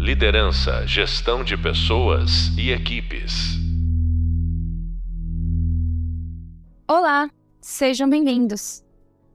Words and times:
Liderança, 0.00 0.86
gestão 0.86 1.44
de 1.44 1.58
pessoas 1.58 2.48
e 2.56 2.70
equipes. 2.70 3.58
Olá, 6.88 7.28
sejam 7.60 8.08
bem-vindos. 8.08 8.82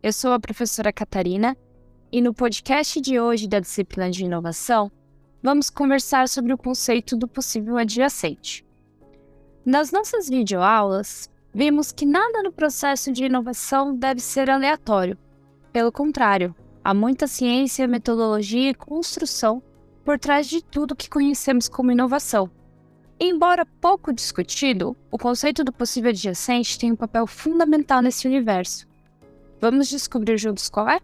Eu 0.02 0.12
sou 0.12 0.34
a 0.34 0.40
professora 0.40 0.92
Catarina 0.92 1.56
e 2.12 2.20
no 2.20 2.34
podcast 2.34 3.00
de 3.00 3.20
hoje 3.20 3.48
da 3.48 3.60
disciplina 3.60 4.10
de 4.10 4.26
inovação, 4.26 4.92
vamos 5.44 5.70
conversar 5.70 6.28
sobre 6.28 6.52
o 6.52 6.58
conceito 6.58 7.16
do 7.16 7.28
possível 7.28 7.78
adjacente. 7.78 8.66
Nas 9.64 9.92
nossas 9.92 10.28
videoaulas, 10.28 11.30
vimos 11.54 11.92
que 11.92 12.08
nada 12.08 12.42
no 12.42 12.52
processo 12.52 13.12
de 13.12 13.26
inovação 13.26 13.96
deve 13.96 14.20
ser 14.20 14.50
aleatório. 14.50 15.16
Pelo 15.72 15.92
contrário, 15.92 16.56
há 16.84 16.92
muita 16.92 17.28
ciência, 17.28 17.88
metodologia 17.88 18.72
e 18.72 18.74
construção 18.74 19.62
por 20.06 20.20
trás 20.20 20.48
de 20.48 20.64
tudo 20.64 20.96
que 20.96 21.10
conhecemos 21.10 21.68
como 21.68 21.92
inovação. 21.92 22.50
Embora 23.20 23.66
pouco 23.66 24.14
discutido, 24.14 24.96
o 25.10 25.18
conceito 25.18 25.64
do 25.64 25.74
possível 25.74 26.12
adjacente 26.12 26.78
tem 26.78 26.92
um 26.92 26.96
papel 26.96 27.26
fundamental 27.26 28.02
nesse 28.02 28.28
universo. 28.28 28.86
Vamos 29.60 29.90
descobrir 29.90 30.38
juntos 30.38 30.70
qual 30.70 30.88
é? 30.88 31.00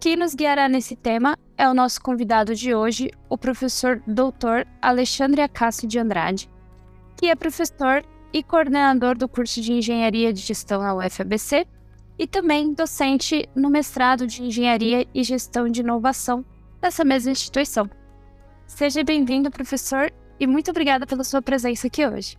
Quem 0.00 0.16
nos 0.16 0.34
guiará 0.34 0.68
nesse 0.68 0.96
tema 0.96 1.36
é 1.56 1.68
o 1.68 1.74
nosso 1.74 2.00
convidado 2.00 2.54
de 2.54 2.74
hoje, 2.74 3.10
o 3.28 3.36
professor 3.36 4.00
Dr. 4.06 4.66
Alexandre 4.80 5.42
Acácio 5.42 5.86
de 5.86 5.98
Andrade, 5.98 6.48
que 7.16 7.26
é 7.26 7.34
professor 7.34 8.02
e 8.32 8.42
coordenador 8.42 9.18
do 9.18 9.28
curso 9.28 9.60
de 9.60 9.72
Engenharia 9.72 10.32
de 10.32 10.40
Gestão 10.40 10.80
na 10.80 10.94
UFABC 10.94 11.66
e 12.18 12.26
também 12.26 12.72
docente 12.72 13.48
no 13.54 13.68
mestrado 13.68 14.26
de 14.26 14.42
Engenharia 14.42 15.06
e 15.12 15.22
Gestão 15.24 15.68
de 15.68 15.80
Inovação 15.80 16.44
dessa 16.80 17.04
mesma 17.04 17.32
instituição. 17.32 17.90
Seja 18.66 19.02
bem-vindo, 19.02 19.50
professor, 19.50 20.12
e 20.38 20.46
muito 20.46 20.70
obrigada 20.70 21.06
pela 21.06 21.24
sua 21.24 21.42
presença 21.42 21.86
aqui 21.86 22.06
hoje. 22.06 22.36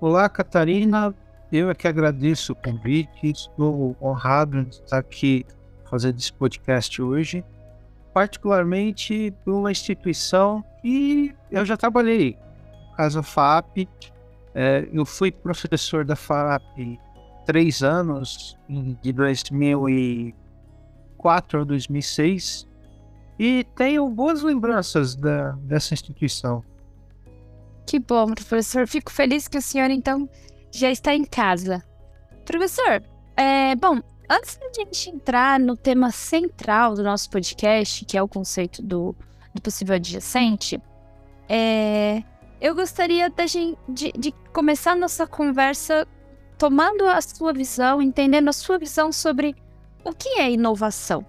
Olá, 0.00 0.28
Catarina. 0.28 1.14
Eu 1.50 1.70
é 1.70 1.74
que 1.74 1.86
agradeço 1.86 2.52
o 2.52 2.56
convite. 2.56 3.30
Estou 3.30 3.96
honrado 4.00 4.64
de 4.64 4.76
estar 4.76 4.98
aqui 4.98 5.44
fazendo 5.88 6.18
esse 6.18 6.32
podcast 6.32 7.00
hoje, 7.00 7.44
particularmente 8.12 9.32
por 9.44 9.54
uma 9.54 9.70
instituição 9.70 10.64
que 10.82 11.32
eu 11.50 11.64
já 11.64 11.76
trabalhei, 11.76 12.36
Casa 12.96 13.22
FAP. 13.22 13.88
É, 14.54 14.88
eu 14.92 15.06
fui 15.06 15.32
professor 15.32 16.04
da 16.04 16.16
FAP 16.16 16.98
três 17.44 17.82
anos, 17.82 18.56
de 19.02 19.12
2004 19.12 21.60
a 21.60 21.64
2006, 21.64 22.66
e 23.38 23.64
tenho 23.76 24.08
boas 24.08 24.42
lembranças 24.42 25.14
da, 25.14 25.52
dessa 25.52 25.94
instituição. 25.94 26.64
Que 27.86 27.98
bom, 27.98 28.32
professor. 28.32 28.86
Fico 28.86 29.12
feliz 29.12 29.48
que 29.48 29.58
o 29.58 29.62
senhor, 29.62 29.90
então, 29.90 30.28
já 30.70 30.90
está 30.90 31.14
em 31.14 31.24
casa. 31.24 31.84
Professor, 32.44 33.02
é, 33.36 33.74
bom, 33.76 34.00
antes 34.28 34.56
da 34.56 34.70
gente 34.74 35.10
entrar 35.10 35.58
no 35.58 35.76
tema 35.76 36.10
central 36.10 36.94
do 36.94 37.02
nosso 37.02 37.28
podcast, 37.30 38.04
que 38.04 38.16
é 38.16 38.22
o 38.22 38.28
conceito 38.28 38.82
do, 38.82 39.14
do 39.54 39.60
possível 39.60 39.96
adjacente, 39.96 40.80
é, 41.48 42.22
eu 42.60 42.74
gostaria 42.74 43.28
de, 43.28 43.76
de, 43.88 44.12
de 44.12 44.32
começar 44.52 44.92
a 44.92 44.96
nossa 44.96 45.26
conversa 45.26 46.06
tomando 46.56 47.06
a 47.06 47.20
sua 47.20 47.52
visão, 47.52 48.00
entendendo 48.00 48.48
a 48.48 48.52
sua 48.52 48.78
visão 48.78 49.12
sobre 49.12 49.54
o 50.04 50.12
que 50.12 50.40
é 50.40 50.50
inovação. 50.50 51.24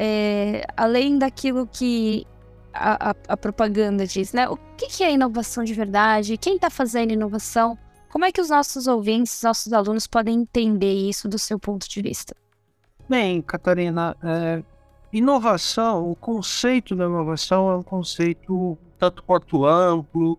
É, 0.00 0.64
além 0.76 1.18
daquilo 1.18 1.66
que 1.66 2.24
a, 2.72 3.10
a, 3.10 3.14
a, 3.30 3.36
propaganda 3.36 4.06
diz, 4.06 4.32
né? 4.32 4.48
O 4.48 4.56
que, 4.76 4.86
que 4.86 5.02
é 5.02 5.12
inovação 5.12 5.64
de 5.64 5.74
verdade? 5.74 6.38
Quem 6.38 6.54
está 6.54 6.70
fazendo 6.70 7.12
inovação? 7.12 7.76
Como 8.08 8.24
é 8.24 8.30
que 8.30 8.40
os 8.40 8.48
nossos 8.48 8.86
ouvintes, 8.86 9.42
nossos 9.42 9.72
alunos 9.72 10.06
podem 10.06 10.36
entender 10.40 10.94
isso 10.94 11.28
do 11.28 11.38
seu 11.38 11.58
ponto 11.58 11.88
de 11.88 12.00
vista? 12.00 12.36
Bem, 13.08 13.42
Catarina, 13.42 14.16
é, 14.22 14.62
inovação, 15.12 16.08
o 16.08 16.14
conceito 16.14 16.94
da 16.94 17.06
inovação 17.06 17.68
é 17.68 17.76
um 17.76 17.82
conceito 17.82 18.78
tanto 18.98 19.22
quanto 19.24 19.66
amplo, 19.66 20.38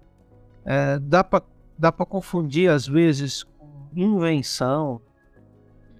é, 0.66 1.00
dá 1.00 1.24
para 1.24 1.44
dá 1.78 1.92
confundir 1.92 2.70
às 2.70 2.86
vezes 2.86 3.44
com 3.44 3.88
invenção. 3.96 5.02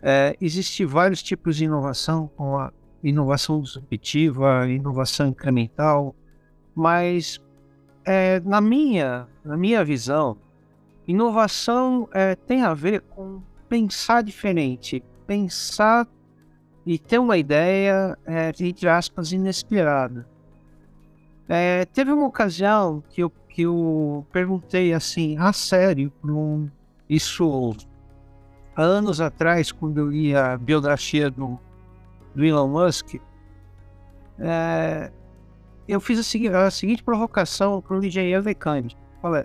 É, 0.02 0.36
Existem 0.40 0.86
vários 0.86 1.24
tipos 1.24 1.56
de 1.56 1.66
inovação, 1.66 2.30
como 2.36 2.58
a 2.58 2.72
inovação 3.04 3.62
disruptiva, 3.62 4.68
inovação 4.68 5.28
incremental, 5.28 6.16
mas 6.76 7.42
é, 8.06 8.40
na 8.42 8.60
minha 8.62 9.28
na 9.44 9.58
minha 9.58 9.84
visão, 9.84 10.38
inovação 11.08 12.08
é, 12.14 12.36
tem 12.36 12.62
a 12.62 12.74
ver 12.74 13.02
com 13.02 13.42
pensar 13.68 14.22
diferente, 14.22 15.04
pensar 15.26 16.08
e 16.86 17.00
ter 17.00 17.18
uma 17.20 17.38
ideia, 17.38 18.18
é, 18.26 18.52
entre 18.60 18.88
aspas, 18.88 19.32
inesperada. 19.32 20.28
É, 21.48 21.86
teve 21.86 22.12
uma 22.12 22.28
ocasião 22.28 23.04
que 23.10 23.24
eu, 23.24 23.30
que 23.30 23.64
eu 23.64 24.26
perguntei 24.32 24.94
assim, 24.94 25.36
a 25.38 25.52
sério, 25.52 26.12
isso 27.10 27.76
anos 28.76 29.20
atrás, 29.20 29.72
quando 29.72 29.98
eu 29.98 30.10
li 30.10 30.36
a 30.36 30.58
biografia 30.58 31.30
do 31.30 31.60
do 32.40 32.46
Elon 32.46 32.70
Musk, 32.70 33.16
é, 34.40 35.12
eu 35.86 36.00
fiz 36.00 36.18
a 36.20 36.24
seguinte, 36.24 36.56
a 36.56 36.72
seguinte 36.72 37.04
provocação 37.04 37.82
para 37.82 37.98
o 37.98 38.04
engenheiro 38.04 38.42
mecânico. 38.44 39.00
Falei, 39.22 39.44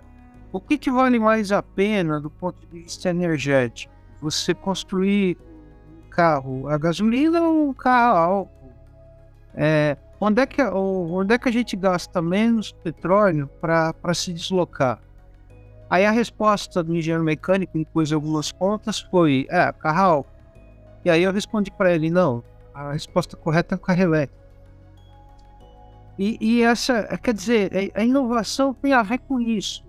o 0.53 0.61
que, 0.61 0.77
que, 0.77 0.89
vale 0.89 1.19
mais 1.19 1.51
a 1.51 1.61
pena 1.61 2.21
do 2.21 2.29
ponto 2.29 2.57
de 2.61 2.67
vista 2.67 3.09
energético? 3.09 3.93
Você 4.21 4.53
construir 4.53 5.37
um 6.05 6.09
carro 6.09 6.69
a 6.69 6.77
gasolina 6.77 7.41
ou 7.41 7.69
um 7.69 7.73
carro 7.73 8.15
a 8.15 8.19
álcool? 8.19 8.71
É, 9.53 9.97
onde, 10.19 10.41
é 10.41 10.45
que, 10.45 10.61
onde 10.63 11.33
é 11.33 11.37
que 11.37 11.49
a 11.49 11.51
gente 11.51 11.75
gasta 11.75 12.21
menos 12.21 12.71
petróleo 12.71 13.49
para 13.59 14.13
se 14.13 14.31
deslocar? 14.31 15.01
Aí 15.89 16.05
a 16.05 16.11
resposta 16.11 16.81
do 16.81 16.95
engenheiro 16.95 17.23
mecânico, 17.23 17.77
de 18.03 18.13
algumas 18.13 18.53
contas, 18.53 19.01
foi: 19.01 19.45
é, 19.49 19.69
carro 19.73 19.99
a 19.99 20.01
álcool. 20.01 20.35
E 21.03 21.09
aí 21.09 21.23
eu 21.23 21.33
respondi 21.33 21.69
para 21.69 21.93
ele: 21.93 22.09
não, 22.09 22.41
a 22.75 22.91
resposta 22.91 23.37
correta 23.37 23.73
é 23.73 23.77
o 23.77 23.79
carro 23.79 24.01
elétrico. 24.01 24.43
E, 26.19 26.37
e 26.39 26.61
essa, 26.61 27.17
quer 27.17 27.33
dizer, 27.33 27.91
a 27.93 28.03
inovação 28.03 28.73
tem 28.73 28.93
a 28.93 29.01
ver 29.01 29.19
com 29.19 29.39
isso. 29.39 29.83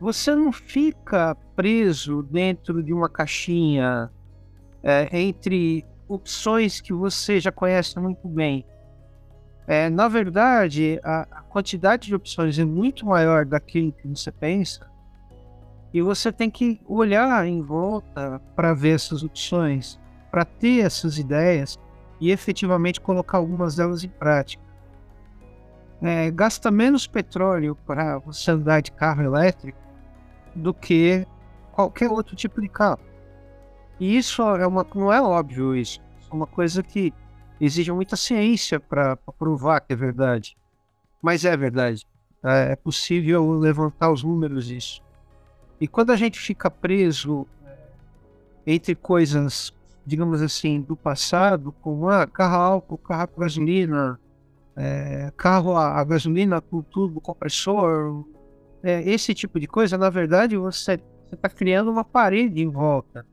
Você 0.00 0.34
não 0.34 0.52
fica 0.52 1.36
preso 1.54 2.22
dentro 2.22 2.82
de 2.82 2.92
uma 2.92 3.08
caixinha 3.08 4.10
é, 4.82 5.08
entre 5.18 5.84
opções 6.08 6.80
que 6.80 6.92
você 6.92 7.40
já 7.40 7.52
conhece 7.52 7.98
muito 7.98 8.28
bem. 8.28 8.66
É, 9.66 9.88
na 9.88 10.08
verdade, 10.08 11.00
a, 11.02 11.22
a, 11.22 11.42
quantidade 11.42 12.08
de 12.08 12.14
opções 12.14 12.58
é 12.58 12.64
muito 12.64 13.06
maior 13.06 13.46
daquilo 13.46 13.92
que 13.92 14.06
você 14.06 14.30
pensa, 14.30 14.86
e 15.92 16.02
você 16.02 16.30
tem 16.30 16.50
que 16.50 16.80
olhar 16.86 17.46
em 17.46 17.62
volta 17.62 18.40
para 18.54 18.74
ver 18.74 18.96
essas 18.96 19.22
opções, 19.22 19.98
para 20.30 20.44
ter 20.44 20.84
essas 20.84 21.18
ideias, 21.18 21.78
e 22.20 22.30
efetivamente 22.30 23.00
colocar 23.00 23.38
algumas 23.38 23.76
delas 23.76 24.04
em 24.04 24.08
prática. 24.08 24.62
É, 26.02 26.30
gasta 26.30 26.70
menos 26.70 27.06
petróleo 27.06 27.76
para 27.86 28.18
você 28.18 28.50
andar 28.50 28.80
de 28.82 28.92
carro 28.92 29.22
elétrico 29.22 29.78
do 30.54 30.74
que 30.74 31.26
qualquer 31.72 32.10
outro 32.10 32.36
tipo 32.36 32.60
de 32.60 32.68
carro. 32.68 33.00
E 33.98 34.16
isso 34.16 34.42
é 34.42 34.66
uma, 34.66 34.86
não 34.94 35.12
é 35.12 35.22
óbvio 35.22 35.74
isso. 35.74 36.00
É 36.30 36.34
uma 36.34 36.46
coisa 36.46 36.82
que 36.82 37.12
exige 37.60 37.90
muita 37.92 38.16
ciência 38.16 38.78
para 38.78 39.16
provar 39.16 39.80
que 39.80 39.92
é 39.92 39.96
verdade. 39.96 40.56
Mas 41.22 41.44
é 41.44 41.56
verdade. 41.56 42.06
É, 42.42 42.72
é 42.72 42.76
possível 42.76 43.52
levantar 43.52 44.10
os 44.10 44.22
números 44.22 44.66
disso. 44.66 45.02
E 45.80 45.88
quando 45.88 46.10
a 46.10 46.16
gente 46.16 46.38
fica 46.38 46.70
preso 46.70 47.46
é, 47.64 47.76
entre 48.66 48.94
coisas 48.94 49.72
digamos 50.06 50.42
assim, 50.42 50.80
do 50.80 50.96
passado, 50.96 51.72
como 51.80 52.08
ah, 52.08 52.26
carro 52.26 52.56
álcool, 52.56 52.98
carro 52.98 53.22
a 53.36 53.40
gasolina, 53.40 54.20
é, 54.76 55.32
carro 55.36 55.76
a, 55.76 56.00
a, 56.00 56.04
gasolina 56.04 56.60
com 56.60 56.82
turbo 56.82 57.20
compressor, 57.20 58.24
é, 58.82 59.02
esse 59.08 59.34
tipo 59.34 59.58
de 59.58 59.66
coisa, 59.66 59.96
na 59.96 60.10
verdade, 60.10 60.56
você 60.56 61.00
está 61.32 61.48
criando 61.48 61.90
uma 61.90 62.04
parede 62.04 62.62
em 62.62 62.68
volta 62.68 63.26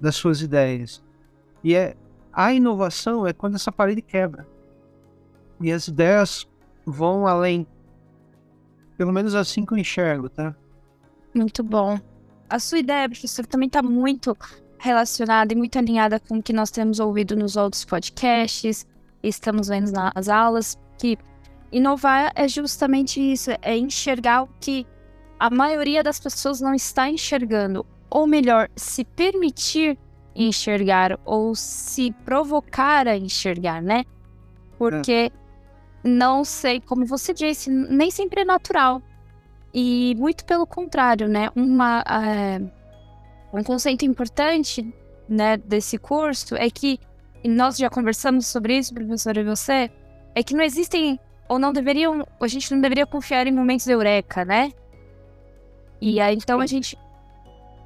das 0.00 0.16
suas 0.16 0.40
ideias. 0.40 1.02
E 1.62 1.74
é, 1.74 1.94
a 2.32 2.52
inovação 2.52 3.26
é 3.26 3.32
quando 3.32 3.56
essa 3.56 3.70
parede 3.70 4.00
quebra. 4.00 4.46
E 5.60 5.70
as 5.70 5.88
ideias 5.88 6.48
vão 6.86 7.26
além. 7.26 7.66
Pelo 8.96 9.12
menos 9.12 9.34
assim 9.34 9.66
que 9.66 9.74
eu 9.74 9.78
enxergo, 9.78 10.28
tá? 10.30 10.54
Muito 11.34 11.62
bom. 11.62 11.98
A 12.48 12.58
sua 12.58 12.78
ideia, 12.78 13.08
professor, 13.08 13.46
também 13.46 13.66
está 13.66 13.82
muito 13.82 14.36
relacionada 14.80 15.52
e 15.52 15.56
muito 15.56 15.78
alinhada 15.78 16.18
com 16.18 16.38
o 16.38 16.42
que 16.42 16.54
nós 16.54 16.70
temos 16.70 16.98
ouvido 16.98 17.36
nos 17.36 17.54
outros 17.54 17.84
podcasts, 17.84 18.86
estamos 19.22 19.68
vendo 19.68 19.92
nas 19.92 20.28
aulas, 20.28 20.78
que 20.98 21.18
inovar 21.70 22.32
é 22.34 22.48
justamente 22.48 23.20
isso, 23.20 23.50
é 23.60 23.76
enxergar 23.76 24.42
o 24.42 24.48
que 24.58 24.86
a 25.38 25.50
maioria 25.50 26.02
das 26.02 26.18
pessoas 26.18 26.62
não 26.62 26.74
está 26.74 27.10
enxergando, 27.10 27.84
ou 28.08 28.26
melhor, 28.26 28.70
se 28.74 29.04
permitir 29.04 29.98
enxergar 30.34 31.18
ou 31.26 31.54
se 31.54 32.12
provocar 32.24 33.06
a 33.06 33.16
enxergar, 33.16 33.82
né? 33.82 34.04
Porque 34.78 35.30
é. 35.30 36.08
não 36.08 36.42
sei, 36.42 36.80
como 36.80 37.04
você 37.04 37.34
disse, 37.34 37.68
nem 37.70 38.10
sempre 38.10 38.40
é 38.40 38.44
natural. 38.44 39.02
E 39.74 40.14
muito 40.18 40.44
pelo 40.46 40.66
contrário, 40.66 41.28
né? 41.28 41.50
Uma, 41.54 42.02
é, 42.08 42.60
um 43.52 43.62
conceito 43.62 44.04
importante 44.04 44.94
né, 45.28 45.56
desse 45.56 45.98
curso 45.98 46.54
é 46.56 46.70
que, 46.70 46.98
e 47.42 47.48
nós 47.48 47.76
já 47.76 47.90
conversamos 47.90 48.46
sobre 48.46 48.78
isso, 48.78 48.94
professor 48.94 49.36
e 49.36 49.44
você, 49.44 49.90
é 50.34 50.42
que 50.42 50.54
não 50.54 50.62
existem, 50.62 51.18
ou 51.48 51.58
não 51.58 51.72
deveriam, 51.72 52.26
a 52.40 52.46
gente 52.46 52.72
não 52.72 52.80
deveria 52.80 53.06
confiar 53.06 53.46
em 53.46 53.52
momentos 53.52 53.86
eureka, 53.86 54.44
né? 54.44 54.72
E 56.00 56.20
aí, 56.20 56.34
então, 56.34 56.60
a 56.60 56.66
gente 56.66 56.96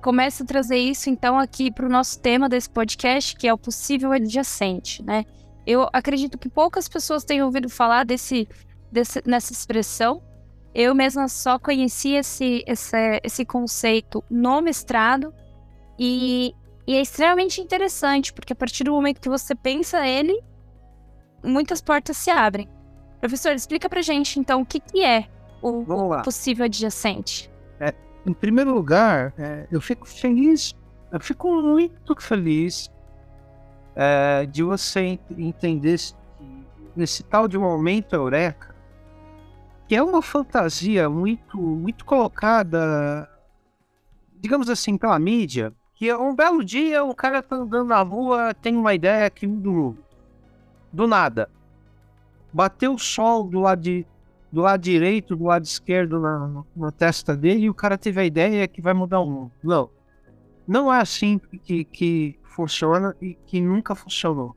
começa 0.02 0.44
a 0.44 0.46
trazer 0.46 0.76
isso, 0.76 1.08
então, 1.08 1.38
aqui 1.38 1.70
para 1.70 1.86
o 1.86 1.88
nosso 1.88 2.20
tema 2.20 2.48
desse 2.48 2.68
podcast, 2.68 3.34
que 3.36 3.48
é 3.48 3.52
o 3.52 3.58
possível 3.58 4.12
adjacente, 4.12 5.02
né? 5.02 5.24
Eu 5.66 5.88
acredito 5.92 6.36
que 6.36 6.48
poucas 6.48 6.88
pessoas 6.88 7.24
têm 7.24 7.42
ouvido 7.42 7.70
falar 7.70 8.04
desse, 8.04 8.46
desse 8.92 9.22
nessa 9.26 9.52
expressão, 9.52 10.22
eu 10.74 10.94
mesma 10.94 11.28
só 11.28 11.58
conheci 11.58 12.14
esse, 12.14 12.64
esse, 12.66 13.20
esse 13.22 13.44
conceito 13.44 14.22
no 14.28 14.60
mestrado 14.60 15.32
e, 15.98 16.54
e, 16.86 16.94
é 16.94 17.00
extremamente 17.00 17.60
interessante, 17.60 18.32
porque 18.32 18.52
a 18.52 18.56
partir 18.56 18.84
do 18.84 18.92
momento 18.92 19.20
que 19.20 19.28
você 19.28 19.54
pensa 19.54 20.06
ele, 20.06 20.40
muitas 21.42 21.80
portas 21.80 22.16
se 22.16 22.30
abrem. 22.30 22.68
Professor, 23.20 23.52
explica 23.52 23.88
pra 23.88 24.02
gente 24.02 24.38
então 24.38 24.62
o 24.62 24.66
que, 24.66 24.80
que 24.80 25.04
é 25.04 25.26
o, 25.62 25.80
o 25.80 26.22
possível 26.22 26.64
adjacente. 26.64 27.50
É, 27.80 27.94
em 28.26 28.32
primeiro 28.32 28.74
lugar, 28.74 29.32
é, 29.38 29.66
eu 29.70 29.80
fico 29.80 30.06
feliz, 30.06 30.74
eu 31.10 31.20
fico 31.20 31.50
muito 31.62 32.14
feliz 32.20 32.90
é, 33.96 34.46
de 34.46 34.62
você 34.62 35.18
entender 35.38 35.94
esse, 35.94 36.14
esse 36.96 37.22
tal 37.22 37.48
de 37.48 37.56
momento 37.56 38.14
eureka 38.14 38.74
que 39.86 39.94
é 39.94 40.02
uma 40.02 40.22
fantasia 40.22 41.08
muito, 41.08 41.58
muito 41.58 42.04
colocada, 42.04 43.28
digamos 44.40 44.68
assim, 44.68 44.96
pela 44.96 45.18
mídia, 45.18 45.72
que 45.94 46.12
um 46.12 46.34
belo 46.34 46.64
dia 46.64 47.04
o 47.04 47.14
cara 47.14 47.42
tá 47.42 47.56
andando 47.56 47.88
na 47.88 48.02
rua, 48.02 48.52
tem 48.54 48.76
uma 48.76 48.94
ideia 48.94 49.30
que 49.30 49.46
do, 49.46 49.96
do 50.92 51.06
nada. 51.06 51.48
Bateu 52.52 52.94
o 52.94 52.98
sol 52.98 53.44
do 53.44 53.60
lado, 53.60 53.80
de, 53.80 54.06
do 54.50 54.60
lado 54.60 54.80
direito, 54.80 55.36
do 55.36 55.44
lado 55.44 55.64
esquerdo 55.64 56.20
na, 56.20 56.64
na 56.76 56.90
testa 56.90 57.36
dele 57.36 57.66
e 57.66 57.70
o 57.70 57.74
cara 57.74 57.96
teve 57.96 58.20
a 58.20 58.24
ideia 58.24 58.66
que 58.66 58.82
vai 58.82 58.92
mudar 58.92 59.20
o 59.20 59.26
mundo. 59.26 59.52
Não. 59.62 59.88
Não 60.66 60.92
é 60.92 61.00
assim 61.00 61.40
que, 61.62 61.84
que 61.84 62.38
funciona 62.42 63.14
e 63.20 63.34
que 63.46 63.60
nunca 63.60 63.94
funcionou. 63.94 64.56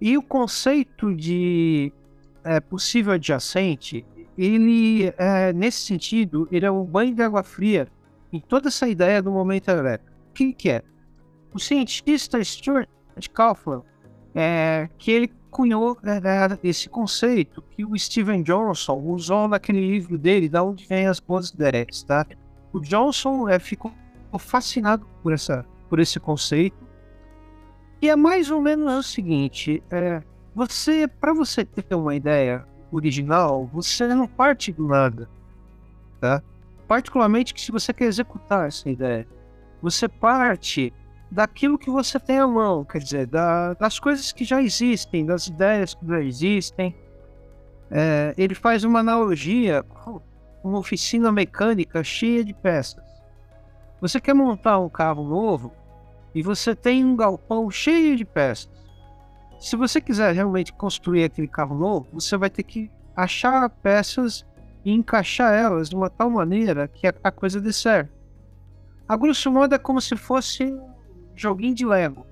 E 0.00 0.16
o 0.16 0.22
conceito 0.22 1.14
de 1.14 1.92
é, 2.44 2.60
possível 2.60 3.12
adjacente, 3.12 4.04
ele, 4.36 5.12
é, 5.18 5.52
nesse 5.52 5.80
sentido, 5.80 6.48
ele 6.50 6.64
é 6.64 6.70
um 6.70 6.84
banho 6.84 7.14
de 7.14 7.22
água 7.22 7.42
fria 7.42 7.88
em 8.32 8.40
toda 8.40 8.68
essa 8.68 8.88
ideia 8.88 9.22
do 9.22 9.30
momento 9.30 9.68
elétrico. 9.68 10.12
O 10.30 10.32
que, 10.32 10.52
que 10.52 10.70
é? 10.70 10.82
O 11.52 11.58
cientista 11.58 12.42
Stuart 12.42 12.88
Kaufman, 13.32 13.82
é, 14.34 14.88
que 14.98 15.10
ele 15.10 15.32
cunhou 15.50 15.98
é, 16.04 16.58
esse 16.62 16.88
conceito 16.88 17.62
que 17.70 17.84
o 17.84 17.98
Steven 17.98 18.42
Johnson 18.42 18.98
usou 18.98 19.48
naquele 19.48 19.80
livro 19.80 20.16
dele, 20.16 20.48
Da 20.48 20.62
Onde 20.62 20.86
Vêm 20.86 21.06
as 21.06 21.18
Boas 21.18 21.50
Ideias, 21.50 22.02
tá? 22.04 22.24
O 22.72 22.80
Johnson 22.80 23.48
é, 23.48 23.58
ficou 23.58 23.92
fascinado 24.38 25.04
por, 25.22 25.32
essa, 25.32 25.66
por 25.88 25.98
esse 25.98 26.20
conceito, 26.20 26.76
e 28.00 28.08
é 28.08 28.16
mais 28.16 28.50
ou 28.50 28.60
menos 28.62 28.94
o 28.94 29.02
seguinte, 29.02 29.82
é, 29.90 30.22
você, 30.54 31.06
para 31.06 31.34
você 31.34 31.64
ter 31.64 31.94
uma 31.94 32.14
ideia 32.14 32.64
original, 32.92 33.68
você 33.72 34.06
não 34.08 34.26
parte 34.26 34.72
do 34.72 34.86
nada, 34.86 35.28
tá? 36.20 36.42
Particularmente 36.90 37.54
que 37.54 37.60
se 37.60 37.70
você 37.70 37.92
quer 37.92 38.06
executar 38.06 38.66
essa 38.66 38.90
ideia, 38.90 39.24
você 39.80 40.08
parte 40.08 40.92
daquilo 41.30 41.78
que 41.78 41.88
você 41.88 42.18
tem 42.18 42.40
à 42.40 42.48
mão, 42.48 42.84
quer 42.84 42.98
dizer, 42.98 43.28
da, 43.28 43.74
das 43.74 44.00
coisas 44.00 44.32
que 44.32 44.44
já 44.44 44.60
existem, 44.60 45.24
das 45.24 45.46
ideias 45.46 45.94
que 45.94 46.04
já 46.04 46.20
existem. 46.20 46.96
É, 47.92 48.34
ele 48.36 48.56
faz 48.56 48.82
uma 48.82 48.98
analogia 48.98 49.84
com 49.84 50.20
uma 50.64 50.80
oficina 50.80 51.30
mecânica 51.30 52.02
cheia 52.02 52.44
de 52.44 52.52
peças. 52.52 53.04
Você 54.00 54.20
quer 54.20 54.34
montar 54.34 54.80
um 54.80 54.88
carro 54.88 55.22
novo 55.22 55.72
e 56.34 56.42
você 56.42 56.74
tem 56.74 57.04
um 57.04 57.14
galpão 57.14 57.70
cheio 57.70 58.16
de 58.16 58.24
peças. 58.24 58.68
Se 59.60 59.76
você 59.76 60.00
quiser 60.00 60.34
realmente 60.34 60.72
construir 60.72 61.22
aquele 61.22 61.46
carro 61.46 61.78
novo, 61.78 62.08
você 62.12 62.36
vai 62.36 62.50
ter 62.50 62.64
que 62.64 62.90
achar 63.14 63.70
peças 63.70 64.44
e 64.84 64.92
encaixar 64.92 65.52
elas 65.52 65.88
de 65.88 65.96
uma 65.96 66.08
tal 66.08 66.30
maneira 66.30 66.88
que 66.88 67.06
a 67.06 67.30
coisa 67.30 67.60
dê 67.60 67.72
certo. 67.72 68.12
A 69.08 69.16
grosso 69.16 69.50
modo 69.50 69.74
é 69.74 69.78
como 69.78 70.00
se 70.00 70.16
fosse 70.16 70.64
um 70.64 70.92
joguinho 71.34 71.74
de 71.74 71.84
Lego. 71.84 72.26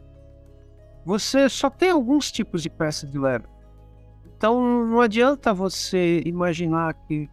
Você 1.04 1.48
só 1.48 1.68
tem 1.68 1.90
alguns 1.90 2.30
tipos 2.30 2.62
de 2.62 2.70
peças 2.70 3.10
de 3.10 3.18
Lego. 3.18 3.48
Então 4.36 4.86
não 4.86 5.00
adianta 5.00 5.52
você 5.52 6.22
imaginar 6.24 6.94
que 6.94 7.28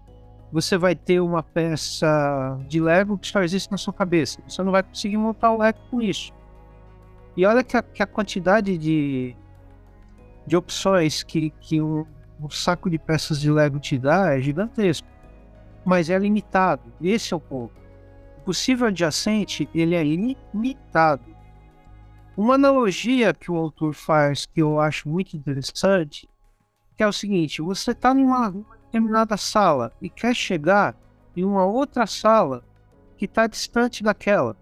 você 0.51 0.77
vai 0.77 0.95
ter 0.95 1.19
uma 1.19 1.43
peça 1.43 2.57
de 2.67 2.79
Lego 2.79 3.17
que 3.17 3.27
só 3.27 3.43
existe 3.43 3.69
na 3.69 3.77
sua 3.77 3.93
cabeça. 3.93 4.41
Você 4.47 4.63
não 4.63 4.71
vai 4.71 4.81
conseguir 4.81 5.17
montar 5.17 5.51
o 5.51 5.57
Lego 5.59 5.79
com 5.91 6.01
isso. 6.01 6.33
E 7.37 7.45
olha 7.45 7.63
que 7.63 7.75
a, 7.75 7.83
que 7.83 8.01
a 8.01 8.07
quantidade 8.07 8.77
de, 8.77 9.35
de 10.47 10.55
opções 10.55 11.21
que, 11.21 11.49
que 11.59 11.81
um, 11.81 12.05
um 12.39 12.49
saco 12.49 12.89
de 12.89 12.97
peças 12.97 13.39
de 13.39 13.49
Lego 13.51 13.79
te 13.79 13.97
dá 13.97 14.35
é 14.35 14.41
gigantesco, 14.41 15.07
mas 15.85 16.09
é 16.09 16.17
limitado. 16.17 16.93
Esse 17.01 17.33
é 17.33 17.37
o 17.37 17.39
ponto. 17.39 17.73
O 18.37 18.41
possível 18.41 18.87
adjacente 18.87 19.69
ele 19.73 19.95
é 19.95 20.03
limitado. 20.03 21.23
Uma 22.37 22.55
analogia 22.55 23.33
que 23.33 23.49
o 23.49 23.55
autor 23.55 23.93
faz 23.93 24.45
que 24.45 24.61
eu 24.61 24.79
acho 24.79 25.07
muito 25.07 25.37
interessante 25.37 26.27
que 26.95 27.03
é 27.03 27.07
o 27.07 27.13
seguinte: 27.13 27.61
você 27.61 27.91
está 27.91 28.13
numa 28.13 28.51
determinada 28.85 29.37
sala 29.37 29.91
e 30.01 30.09
quer 30.09 30.35
chegar 30.35 30.95
em 31.35 31.43
uma 31.43 31.65
outra 31.65 32.07
sala 32.07 32.63
que 33.17 33.25
está 33.25 33.47
distante 33.47 34.03
daquela. 34.03 34.55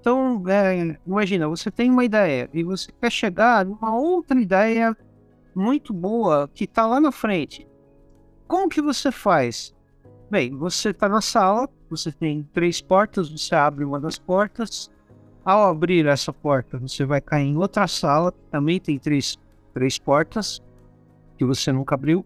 Então, 0.00 0.42
é, 0.48 0.98
imagina, 1.06 1.48
você 1.48 1.70
tem 1.70 1.90
uma 1.90 2.04
ideia 2.04 2.48
e 2.52 2.62
você 2.62 2.92
quer 2.92 3.10
chegar 3.10 3.64
numa 3.64 3.96
outra 3.96 4.38
ideia 4.40 4.96
muito 5.54 5.92
boa 5.92 6.48
que 6.52 6.64
está 6.64 6.86
lá 6.86 7.00
na 7.00 7.12
frente. 7.12 7.66
Como 8.46 8.68
que 8.68 8.82
você 8.82 9.10
faz? 9.10 9.74
Bem, 10.30 10.56
você 10.56 10.90
está 10.90 11.08
na 11.08 11.20
sala, 11.20 11.68
você 11.88 12.10
tem 12.10 12.42
três 12.52 12.80
portas, 12.80 13.30
você 13.30 13.54
abre 13.54 13.84
uma 13.84 14.00
das 14.00 14.18
portas. 14.18 14.90
Ao 15.44 15.68
abrir 15.68 16.06
essa 16.06 16.32
porta, 16.32 16.78
você 16.78 17.04
vai 17.04 17.20
cair 17.20 17.46
em 17.46 17.56
outra 17.56 17.86
sala, 17.86 18.32
que 18.32 18.38
também 18.50 18.80
tem 18.80 18.98
três, 18.98 19.36
três 19.72 19.98
portas, 19.98 20.62
que 21.36 21.44
você 21.44 21.70
nunca 21.70 21.94
abriu. 21.94 22.24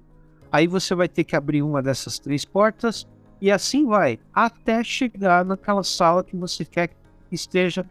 Aí 0.51 0.67
você 0.67 0.95
vai 0.95 1.09
ter 1.09 1.25
que 1.25 1.37
abrir 1.37 1.63
uma 1.63 1.83
dessas 1.83 2.19
três 2.19 2.45
portas, 2.45 3.07
e 3.41 3.51
assim 3.51 3.87
vai, 3.87 4.19
até 4.33 4.83
chegar 4.83 5.45
naquela 5.45 5.83
sala 5.83 6.25
que 6.25 6.37
você 6.37 6.65
quer 6.65 6.91
esteja 7.31 7.85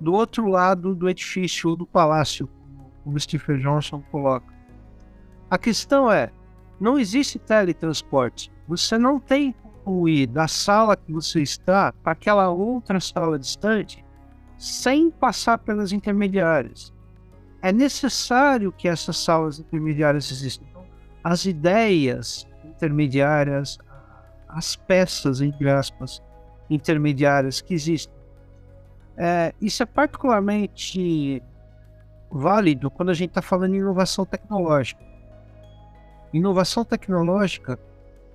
do 0.00 0.12
outro 0.12 0.46
lado 0.46 0.94
do 0.94 1.08
edifício 1.08 1.70
ou 1.70 1.76
do 1.76 1.86
palácio, 1.86 2.48
como 3.04 3.18
Stephen 3.18 3.58
Johnson 3.58 4.02
coloca. 4.10 4.51
A 5.52 5.58
questão 5.58 6.10
é, 6.10 6.30
não 6.80 6.98
existe 6.98 7.38
teletransporte. 7.38 8.50
Você 8.66 8.96
não 8.96 9.20
tem 9.20 9.54
como 9.84 10.08
ir 10.08 10.26
da 10.26 10.48
sala 10.48 10.96
que 10.96 11.12
você 11.12 11.42
está 11.42 11.92
para 11.92 12.12
aquela 12.12 12.48
outra 12.48 12.98
sala 12.98 13.38
distante 13.38 14.02
sem 14.56 15.10
passar 15.10 15.58
pelas 15.58 15.92
intermediárias. 15.92 16.90
É 17.60 17.70
necessário 17.70 18.72
que 18.72 18.88
essas 18.88 19.18
salas 19.18 19.58
intermediárias 19.58 20.30
existam. 20.30 20.64
Então, 20.70 20.86
as 21.22 21.44
ideias 21.44 22.48
intermediárias, 22.64 23.76
as 24.48 24.74
peças, 24.74 25.42
entre 25.42 25.68
aspas, 25.68 26.22
intermediárias 26.70 27.60
que 27.60 27.74
existem, 27.74 28.16
é, 29.18 29.52
isso 29.60 29.82
é 29.82 29.86
particularmente 29.86 31.42
válido 32.30 32.90
quando 32.90 33.10
a 33.10 33.14
gente 33.14 33.28
está 33.28 33.42
falando 33.42 33.74
em 33.74 33.80
inovação 33.80 34.24
tecnológica. 34.24 35.11
Inovação 36.32 36.84
tecnológica 36.84 37.78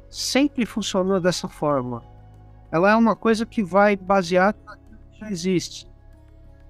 sempre 0.10 0.66
funcionou 0.66 1.20
dessa 1.20 1.48
forma. 1.48 2.04
Ela 2.72 2.92
é 2.92 2.96
uma 2.96 3.16
coisa 3.16 3.46
que 3.46 3.63
vai 3.63 3.96
baseada 3.96 4.58
naquilo 4.66 5.00
que 5.12 5.20
já 5.20 5.32
existe. 5.32 5.88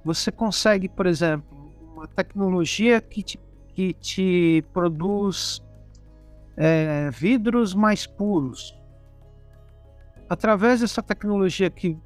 Você 0.05 0.31
consegue, 0.31 0.88
por 0.88 1.05
exemplo, 1.05 1.46
uma 1.93 2.07
tecnologia 2.07 3.01
que 3.01 3.24
te, 3.24 3.39
que 3.74 3.93
te 3.93 4.63
produz 4.72 5.62
é, 6.55 7.10
vidros 7.12 7.74
mais 7.74 8.07
puros. 8.07 8.75
Através 10.29 10.81
dessa 10.81 11.01
tecnologia 11.01 11.69
que, 11.69 11.98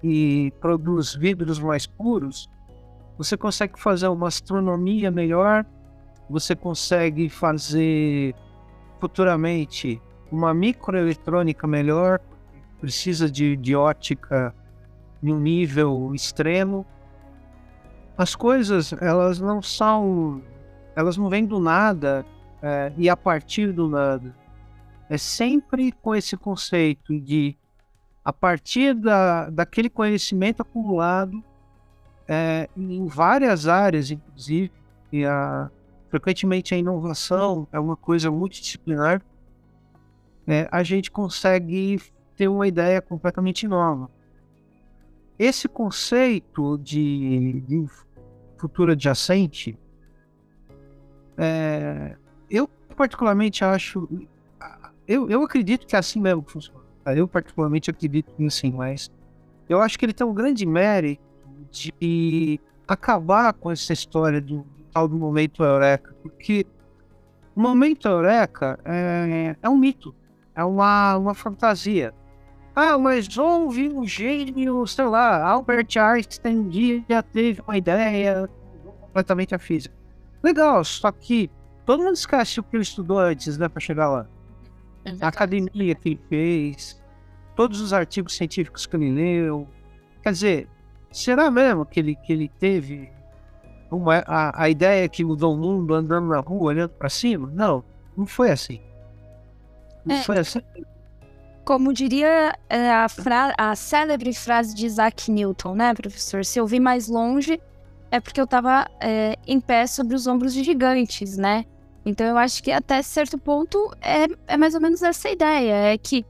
que 0.00 0.52
produz 0.60 1.14
vidros 1.14 1.58
mais 1.58 1.86
puros, 1.86 2.48
você 3.16 3.36
consegue 3.36 3.78
fazer 3.78 4.08
uma 4.08 4.28
astronomia 4.28 5.10
melhor, 5.10 5.64
você 6.28 6.56
consegue 6.56 7.28
fazer 7.28 8.34
futuramente 9.04 10.00
uma 10.32 10.54
microeletrônica 10.54 11.66
melhor, 11.66 12.20
precisa 12.80 13.30
de, 13.30 13.54
de 13.54 13.76
ótica 13.76 14.54
em 15.22 15.30
um 15.30 15.38
nível 15.38 16.14
extremo. 16.14 16.86
As 18.16 18.34
coisas, 18.34 18.94
elas 18.94 19.38
não 19.38 19.60
são, 19.60 20.42
elas 20.96 21.18
não 21.18 21.28
vêm 21.28 21.44
do 21.44 21.60
nada 21.60 22.24
é, 22.62 22.94
e 22.96 23.10
a 23.10 23.16
partir 23.16 23.72
do 23.72 23.90
nada. 23.90 24.34
É 25.10 25.18
sempre 25.18 25.92
com 25.92 26.14
esse 26.14 26.34
conceito 26.34 27.20
de, 27.20 27.54
a 28.24 28.32
partir 28.32 28.94
da, 28.94 29.50
daquele 29.50 29.90
conhecimento 29.90 30.62
acumulado, 30.62 31.44
é, 32.26 32.70
em 32.74 33.06
várias 33.06 33.68
áreas, 33.68 34.10
inclusive, 34.10 34.72
e 35.12 35.26
a, 35.26 35.70
frequentemente 36.14 36.72
a 36.72 36.78
inovação 36.78 37.66
é 37.72 37.80
uma 37.80 37.96
coisa 37.96 38.30
multidisciplinar, 38.30 39.20
é, 40.46 40.68
a 40.70 40.84
gente 40.84 41.10
consegue 41.10 42.00
ter 42.36 42.46
uma 42.46 42.68
ideia 42.68 43.02
completamente 43.02 43.66
nova. 43.66 44.08
Esse 45.36 45.68
conceito 45.68 46.78
de, 46.78 47.62
de 47.62 47.84
futuro 48.56 48.92
adjacente, 48.92 49.76
é, 51.36 52.16
eu 52.48 52.68
particularmente 52.96 53.64
acho, 53.64 54.08
eu, 55.08 55.28
eu 55.28 55.42
acredito 55.42 55.84
que 55.84 55.96
é 55.96 55.98
assim 55.98 56.20
mesmo 56.20 56.44
funciona. 56.46 56.78
Tá? 57.02 57.12
Eu 57.12 57.26
particularmente 57.26 57.90
acredito 57.90 58.32
que 58.36 58.46
assim, 58.46 58.70
mas 58.70 59.10
eu 59.68 59.82
acho 59.82 59.98
que 59.98 60.06
ele 60.06 60.12
tem 60.12 60.24
um 60.24 60.34
grande 60.34 60.64
mérito 60.64 61.20
de 61.72 62.60
acabar 62.86 63.52
com 63.52 63.68
essa 63.68 63.92
história 63.92 64.40
do 64.40 64.64
tal 64.94 65.08
do 65.08 65.16
momento 65.16 65.64
eureka, 65.64 66.14
porque 66.22 66.64
o 67.56 67.60
momento 67.60 68.06
eureka 68.06 68.78
é, 68.84 69.56
é 69.60 69.68
um 69.68 69.76
mito, 69.76 70.14
é 70.54 70.64
uma, 70.64 71.16
uma 71.16 71.34
fantasia. 71.34 72.14
Ah, 72.76 72.96
mas 72.96 73.36
houve 73.36 73.88
um 73.88 74.06
gênio, 74.06 74.86
sei 74.86 75.04
lá, 75.04 75.44
Albert 75.44 75.88
Einstein 75.96 76.58
um 76.58 76.68
dia 76.68 77.04
já 77.08 77.22
teve 77.22 77.60
uma 77.60 77.76
ideia 77.76 78.48
completamente 79.00 79.54
a 79.54 79.58
física. 79.58 79.94
Legal, 80.42 80.84
só 80.84 81.10
que 81.12 81.50
todo 81.84 82.02
mundo 82.02 82.14
esquece 82.14 82.60
o 82.60 82.62
que 82.62 82.76
ele 82.76 82.82
estudou 82.82 83.18
antes, 83.18 83.58
né, 83.58 83.68
para 83.68 83.80
chegar 83.80 84.08
lá. 84.08 84.26
A 85.20 85.28
academia 85.28 85.94
que 85.94 86.08
ele 86.10 86.20
fez, 86.28 87.00
todos 87.54 87.80
os 87.80 87.92
artigos 87.92 88.36
científicos 88.36 88.86
que 88.86 88.96
ele 88.96 89.12
leu. 89.12 89.68
Quer 90.22 90.32
dizer, 90.32 90.68
será 91.12 91.50
mesmo 91.50 91.84
que 91.84 92.00
ele, 92.00 92.16
que 92.16 92.32
ele 92.32 92.48
teve 92.58 93.12
uma, 93.94 94.22
a, 94.26 94.64
a 94.64 94.68
ideia 94.68 95.08
que 95.08 95.24
mudou 95.24 95.54
o 95.54 95.56
mundo 95.56 95.94
andando 95.94 96.28
na 96.28 96.40
rua, 96.40 96.64
olhando 96.64 96.90
para 96.90 97.08
cima? 97.08 97.50
Não, 97.52 97.82
não 98.16 98.26
foi 98.26 98.50
assim. 98.50 98.80
Não 100.04 100.16
é. 100.16 100.22
foi 100.22 100.38
assim. 100.38 100.60
Como 101.64 101.92
diria 101.92 102.54
é, 102.68 102.90
a, 102.90 103.08
fra 103.08 103.54
a 103.56 103.74
célebre 103.74 104.34
frase 104.34 104.74
de 104.74 104.86
Isaac 104.86 105.30
Newton, 105.30 105.74
né, 105.74 105.94
professor? 105.94 106.44
Se 106.44 106.58
eu 106.58 106.66
vi 106.66 106.78
mais 106.78 107.08
longe, 107.08 107.60
é 108.10 108.20
porque 108.20 108.40
eu 108.40 108.44
estava 108.44 108.86
é, 109.00 109.36
em 109.46 109.60
pé 109.60 109.86
sobre 109.86 110.14
os 110.14 110.26
ombros 110.26 110.52
de 110.52 110.62
gigantes, 110.62 111.36
né? 111.36 111.64
Então 112.04 112.26
eu 112.26 112.36
acho 112.36 112.62
que 112.62 112.70
até 112.70 113.00
certo 113.00 113.38
ponto 113.38 113.90
é, 114.00 114.26
é 114.46 114.56
mais 114.56 114.74
ou 114.74 114.80
menos 114.80 115.02
essa 115.02 115.30
ideia, 115.30 115.72
é 115.72 115.96
que 115.96 116.24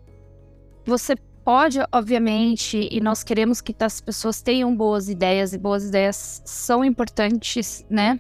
você 0.87 1.17
pode, 1.45 1.79
obviamente, 1.93 2.89
e 2.91 3.01
nós 3.01 3.23
queremos 3.23 3.61
que 3.61 3.75
as 3.81 4.01
pessoas 4.01 4.41
tenham 4.41 4.75
boas 4.75 5.09
ideias, 5.09 5.53
e 5.53 5.59
boas 5.59 5.85
ideias 5.85 6.43
são 6.45 6.85
importantes, 6.85 7.85
né? 7.91 8.19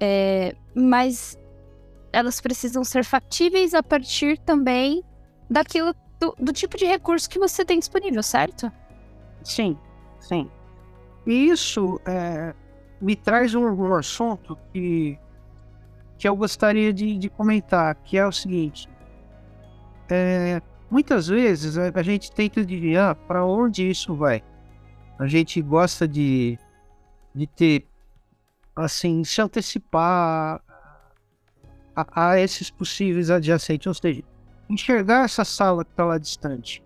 É, 0.00 0.54
mas 0.74 1.38
elas 2.12 2.40
precisam 2.40 2.82
ser 2.82 3.04
factíveis 3.04 3.74
a 3.74 3.82
partir 3.82 4.38
também 4.38 5.04
daquilo 5.48 5.94
do, 6.20 6.34
do 6.38 6.52
tipo 6.52 6.76
de 6.76 6.84
recurso 6.84 7.30
que 7.30 7.38
você 7.38 7.64
tem 7.64 7.78
disponível, 7.78 8.22
certo? 8.22 8.70
Sim, 9.44 9.78
sim. 10.18 10.50
E 11.26 11.48
isso 11.50 12.00
é, 12.06 12.54
me 13.00 13.14
traz 13.14 13.54
um, 13.54 13.64
um, 13.64 13.94
assunto 13.94 14.58
que, 14.72 15.18
que 16.16 16.28
eu 16.28 16.34
gostaria 16.34 16.92
de, 16.92 17.16
de 17.16 17.28
comentar, 17.28 17.94
que 17.96 18.18
é 18.18 18.26
o 18.26 18.32
seguinte. 18.32 18.88
É, 20.10 20.60
muitas 20.90 21.28
vezes 21.28 21.76
a, 21.76 22.02
gente 22.02 22.32
tenta 22.32 22.60
adivinhar 22.60 23.14
para 23.14 23.44
onde 23.44 23.88
isso 23.88 24.14
vai. 24.14 24.42
A 25.18 25.26
gente 25.26 25.60
gosta 25.60 26.06
de, 26.06 26.58
de 27.34 27.46
ter, 27.46 27.86
assim, 28.74 29.24
se 29.24 29.40
antecipar 29.40 30.62
a, 31.94 32.30
a 32.30 32.40
esses 32.40 32.70
possíveis 32.70 33.30
adjacentes, 33.30 33.86
ou 33.86 33.94
seja, 33.94 34.22
enxergar 34.68 35.24
essa 35.24 35.44
sala 35.44 35.84
que 35.84 35.90
está 35.90 36.04
lá 36.04 36.18
distante. 36.18 36.82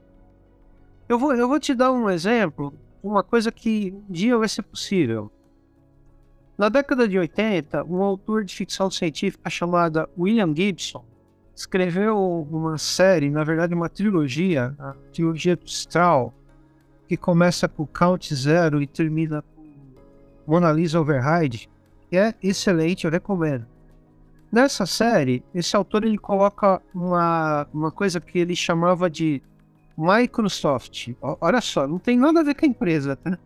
Eu 1.09 1.18
vou, 1.18 1.35
eu 1.35 1.47
vou 1.47 1.61
te 1.61 1.75
dar 1.75 1.92
um 1.92 2.09
exemplo, 2.09 2.73
uma 3.02 3.23
coisa 3.23 3.52
que 3.52 3.92
um 3.92 4.12
dia 4.12 4.37
vai 4.38 4.49
ser 4.49 4.62
possível. 4.62 5.30
Na 6.56 6.68
década 6.68 7.09
de 7.09 7.18
80, 7.18 7.85
um 7.85 8.02
autor 8.02 8.44
de 8.44 8.54
ficção 8.54 8.90
científica 8.90 9.50
chamado 9.50 10.09
William 10.16 10.54
Gibson 10.54 11.04
escreveu 11.54 12.47
uma 12.50 12.78
série, 12.78 13.30
na 13.30 13.44
verdade 13.44 13.75
uma 13.75 13.88
trilogia, 13.88 14.75
a 14.78 14.94
trilogia 15.12 15.56
do 15.56 15.66
Strahl, 15.66 16.32
que 17.09 17.16
começa 17.16 17.68
com 17.68 17.87
Count 17.87 18.35
Zero 18.35 18.80
e 18.80 18.87
termina 18.87 19.42
com 19.42 19.62
Mona 20.47 20.73
Lisa 20.73 21.00
Override, 21.00 21.68
que 22.09 22.16
é 22.16 22.35
excelente, 22.42 23.04
eu 23.04 23.11
recomendo. 23.11 23.66
Nessa 24.50 24.85
série, 24.85 25.42
esse 25.54 25.75
autor 25.76 26.04
ele 26.04 26.18
coloca 26.18 26.80
uma, 26.94 27.66
uma 27.73 27.90
coisa 27.90 28.21
que 28.21 28.38
ele 28.38 28.54
chamava 28.54 29.09
de 29.09 29.42
Microsoft. 29.97 31.09
Olha 31.21 31.61
só, 31.61 31.87
não 31.87 31.99
tem 31.99 32.18
nada 32.18 32.40
a 32.40 32.42
ver 32.42 32.54
com 32.54 32.66
a 32.66 32.68
empresa, 32.68 33.16
tá? 33.16 33.38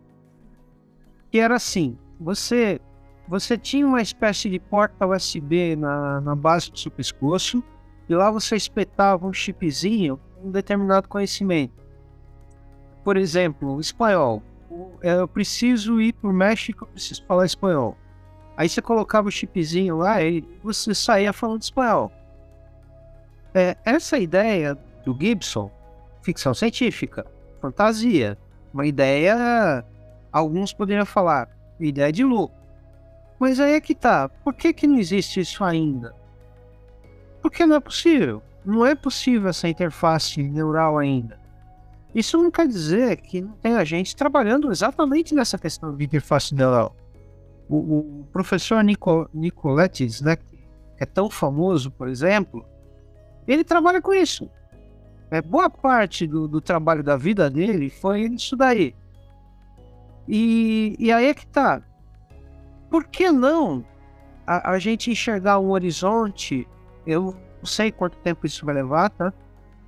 Que 1.31 1.39
era 1.39 1.55
assim: 1.55 1.97
você 2.19 2.81
você 3.27 3.57
tinha 3.57 3.85
uma 3.85 4.01
espécie 4.01 4.49
de 4.49 4.57
porta 4.57 5.05
USB 5.05 5.75
na, 5.75 6.21
na 6.21 6.35
base 6.35 6.71
do 6.71 6.79
seu 6.79 6.89
pescoço 6.89 7.61
e 8.09 8.15
lá 8.15 8.31
você 8.31 8.55
espetava 8.55 9.27
um 9.27 9.33
chipzinho 9.33 10.19
com 10.35 10.47
um 10.47 10.51
determinado 10.51 11.07
conhecimento. 11.07 11.73
Por 13.03 13.17
exemplo, 13.17 13.79
espanhol. 13.79 14.41
Eu 15.01 15.27
preciso 15.27 16.01
ir 16.01 16.13
para 16.13 16.29
o 16.29 16.33
México, 16.33 16.83
eu 16.83 16.87
preciso 16.87 17.25
falar 17.25 17.45
espanhol. 17.45 17.97
Aí 18.55 18.67
você 18.67 18.81
colocava 18.81 19.27
o 19.27 19.31
chipzinho 19.31 19.97
lá 19.97 20.21
e 20.21 20.43
você 20.63 20.93
saía 20.93 21.31
falando 21.31 21.61
espanhol. 21.61 22.11
É, 23.53 23.77
essa 23.85 24.17
ideia 24.17 24.77
do 25.05 25.17
Gibson, 25.17 25.71
ficção 26.21 26.53
científica, 26.53 27.25
fantasia, 27.61 28.37
uma 28.73 28.85
ideia, 28.85 29.85
alguns 30.31 30.73
poderiam 30.73 31.05
falar, 31.05 31.49
ideia 31.79 32.11
de 32.11 32.23
louco. 32.23 32.55
Mas 33.39 33.59
aí 33.59 33.73
é 33.73 33.81
que 33.81 33.93
tá, 33.95 34.27
por 34.29 34.53
que, 34.53 34.73
que 34.73 34.87
não 34.87 34.97
existe 34.97 35.39
isso 35.39 35.63
ainda? 35.63 36.13
Porque 37.41 37.65
não 37.65 37.75
é 37.75 37.79
possível. 37.79 38.41
Não 38.65 38.85
é 38.85 38.95
possível 38.95 39.49
essa 39.49 39.67
interface 39.67 40.41
neural 40.43 40.97
ainda. 40.97 41.39
Isso 42.13 42.37
não 42.37 42.49
quer 42.49 42.67
dizer 42.67 43.17
que 43.17 43.41
não 43.41 43.53
tenha 43.53 43.83
gente 43.85 44.15
trabalhando 44.15 44.71
exatamente 44.71 45.35
nessa 45.35 45.57
questão 45.57 45.95
de 45.95 46.03
interface 46.03 46.53
neural 46.55 46.95
o, 47.69 47.99
o 47.99 48.27
professor 48.31 48.83
Nico, 48.83 49.29
Nicoletes, 49.33 50.21
né, 50.21 50.35
que 50.35 50.57
é 50.99 51.05
tão 51.05 51.29
famoso, 51.29 51.91
por 51.91 52.07
exemplo, 52.07 52.65
ele 53.47 53.63
trabalha 53.63 54.01
com 54.01 54.13
isso. 54.13 54.49
É, 55.29 55.41
boa 55.41 55.69
parte 55.69 56.25
do, 56.25 56.47
do 56.47 56.61
trabalho 56.61 57.03
da 57.03 57.17
vida 57.17 57.49
dele 57.49 57.89
foi 57.89 58.21
isso 58.21 58.55
daí. 58.55 58.95
E, 60.27 60.95
e 60.97 61.11
aí 61.11 61.27
é 61.27 61.33
que 61.33 61.45
tá. 61.45 61.81
Por 62.89 63.05
que 63.05 63.29
não 63.31 63.85
a, 64.45 64.71
a 64.71 64.79
gente 64.79 65.11
enxergar 65.11 65.59
um 65.59 65.71
horizonte? 65.71 66.67
Eu 67.07 67.33
não 67.59 67.65
sei 67.65 67.91
quanto 67.91 68.17
tempo 68.17 68.45
isso 68.45 68.65
vai 68.65 68.75
levar, 68.75 69.09
tá? 69.09 69.33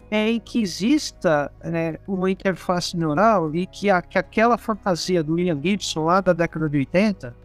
É 0.09 0.27
em 0.29 0.39
que 0.39 0.61
exista 0.61 1.51
né, 1.63 1.97
uma 2.07 2.31
interface 2.31 2.97
neural 2.97 3.53
e 3.53 3.67
que, 3.67 3.89
a, 3.89 4.01
que 4.01 4.17
aquela 4.17 4.57
fantasia 4.57 5.21
do 5.21 5.33
William 5.33 5.59
Gibson 5.61 6.05
lá 6.05 6.21
da 6.21 6.33
década 6.33 6.67
de 6.67 6.77
80 6.77 7.35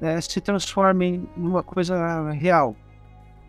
né, 0.00 0.20
se 0.20 0.40
transformem 0.40 1.28
em 1.36 1.46
uma 1.46 1.62
coisa 1.62 2.30
real. 2.30 2.74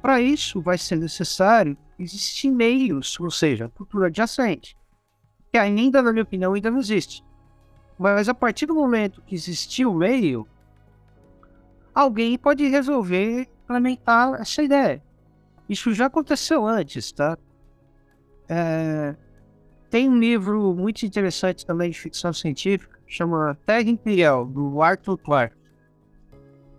Para 0.02 0.20
isso, 0.20 0.62
vai 0.62 0.78
ser 0.78 0.98
necessário 0.98 1.78
existir 1.98 2.50
meios, 2.50 3.20
ou 3.20 3.30
seja, 3.30 3.70
cultura 3.70 4.08
adjacente, 4.08 4.76
que 5.52 5.58
ainda, 5.58 6.02
na 6.02 6.12
minha 6.12 6.24
opinião, 6.24 6.54
ainda 6.54 6.72
não 6.72 6.80
existe. 6.80 7.24
Mas 7.98 8.28
a 8.28 8.34
partir 8.34 8.66
do 8.66 8.74
momento 8.74 9.22
que 9.22 9.36
existir 9.36 9.86
o 9.86 9.94
meio, 9.94 10.48
alguém 11.94 12.38
pode 12.38 12.66
resolver 12.68 13.48
implementar 13.64 14.42
essa 14.42 14.64
ideia. 14.64 15.04
Isso 15.70 15.94
já 15.94 16.08
aconteceu 16.08 16.66
antes, 16.66 17.12
tá? 17.12 17.38
É, 18.48 19.16
tem 19.90 20.08
um 20.10 20.18
livro 20.18 20.74
muito 20.74 21.06
interessante 21.06 21.66
também 21.66 21.92
de 21.92 22.00
ficção 22.00 22.32
científica, 22.34 22.98
chama 23.06 23.58
Terra 23.66 23.90
Imperial, 23.90 24.46
do 24.46 24.82
Arthur 24.82 25.18
Clarke. 25.18 25.58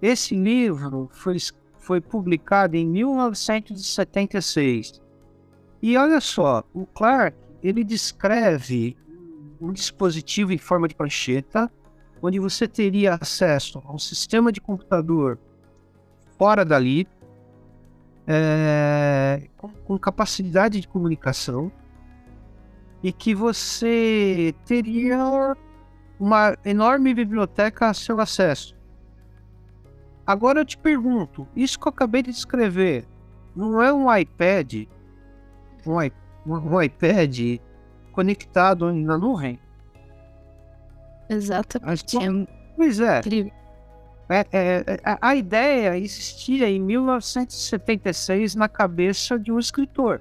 Esse 0.03 0.35
livro 0.35 1.11
foi, 1.13 1.37
foi 1.79 2.01
publicado 2.01 2.75
em 2.77 2.87
1976. 2.87 5.01
E 5.81 5.97
olha 5.97 6.21
só, 6.21 6.65
o 6.75 6.85
Clarke 6.85 7.39
ele 7.63 7.85
descreve 7.85 8.97
um 9.61 9.73
dispositivo 9.73 10.53
em 10.53 10.59
forma 10.59 10.89
de 10.89 10.97
prancheta, 10.97 11.71
onde 12.23 12.41
você 12.41 12.67
teria 12.67 13.15
acesso 13.15 13.81
a 13.85 13.93
um 13.93 13.99
sistema 13.99 14.51
de 14.51 14.61
computador 14.61 15.39
fora 16.39 16.65
dali, 16.65 17.07
é, 18.33 19.43
com, 19.57 19.99
capacidade 19.99 20.81
de 20.81 20.87
comunicação, 20.87 21.73
e 23.03 23.13
que 23.13 23.35
você 23.35 24.55
teria 24.65 25.57
uma 26.19 26.57
enorme 26.65 27.13
biblioteca 27.13 27.89
a 27.89 27.95
seu 27.95 28.21
acesso. 28.21 28.77
Agora 30.25 30.61
eu 30.61 30.65
te 30.65 30.79
pergunto, 30.79 31.49
isso 31.57 31.77
que 31.77 31.89
eu 31.89 31.91
acabei 31.91 32.23
de 32.23 32.31
descrever, 32.31 33.05
não 33.57 33.83
é 33.83 33.93
um 33.93 34.15
iPad, 34.17 34.87
um, 35.85 35.97
um 36.47 36.81
iPad 36.81 37.59
conectado 38.13 38.93
na 38.93 39.19
nuvem? 39.19 39.59
Exatamente. 41.29 42.17
Pois 42.77 43.01
é. 43.01 43.19
É, 43.19 43.51
é, 44.31 44.47
é, 44.53 44.85
a 45.21 45.35
ideia 45.35 45.99
existia 45.99 46.69
em 46.69 46.79
1976 46.79 48.55
na 48.55 48.69
cabeça 48.69 49.39
de 49.39 49.51
um 49.51 49.59
escritor. 49.59 50.21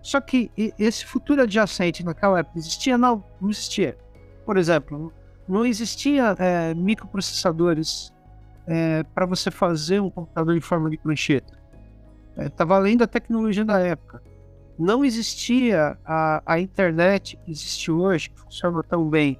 Só 0.00 0.20
que 0.20 0.50
esse 0.78 1.04
futuro 1.04 1.42
adjacente 1.42 2.04
naquela 2.04 2.38
época 2.38 2.58
existia? 2.58 2.96
Não, 2.96 3.24
não 3.40 3.50
existia. 3.50 3.96
Por 4.44 4.56
exemplo, 4.56 5.12
não 5.48 5.64
existia 5.64 6.36
é, 6.38 6.74
microprocessadores 6.74 8.12
é, 8.66 9.02
para 9.14 9.26
você 9.26 9.50
fazer 9.50 10.00
um 10.00 10.10
computador 10.10 10.56
em 10.56 10.60
forma 10.60 10.88
de 10.90 10.98
prancheta. 10.98 11.58
Estava 12.36 12.74
é, 12.74 12.76
além 12.76 12.96
da 12.96 13.06
tecnologia 13.06 13.64
da 13.64 13.78
época. 13.78 14.22
Não 14.78 15.04
existia 15.04 15.96
a, 16.04 16.42
a 16.44 16.60
internet 16.60 17.38
que 17.44 17.50
existe 17.50 17.90
hoje, 17.90 18.30
que 18.30 18.40
funciona 18.40 18.82
tão 18.82 19.08
bem. 19.08 19.38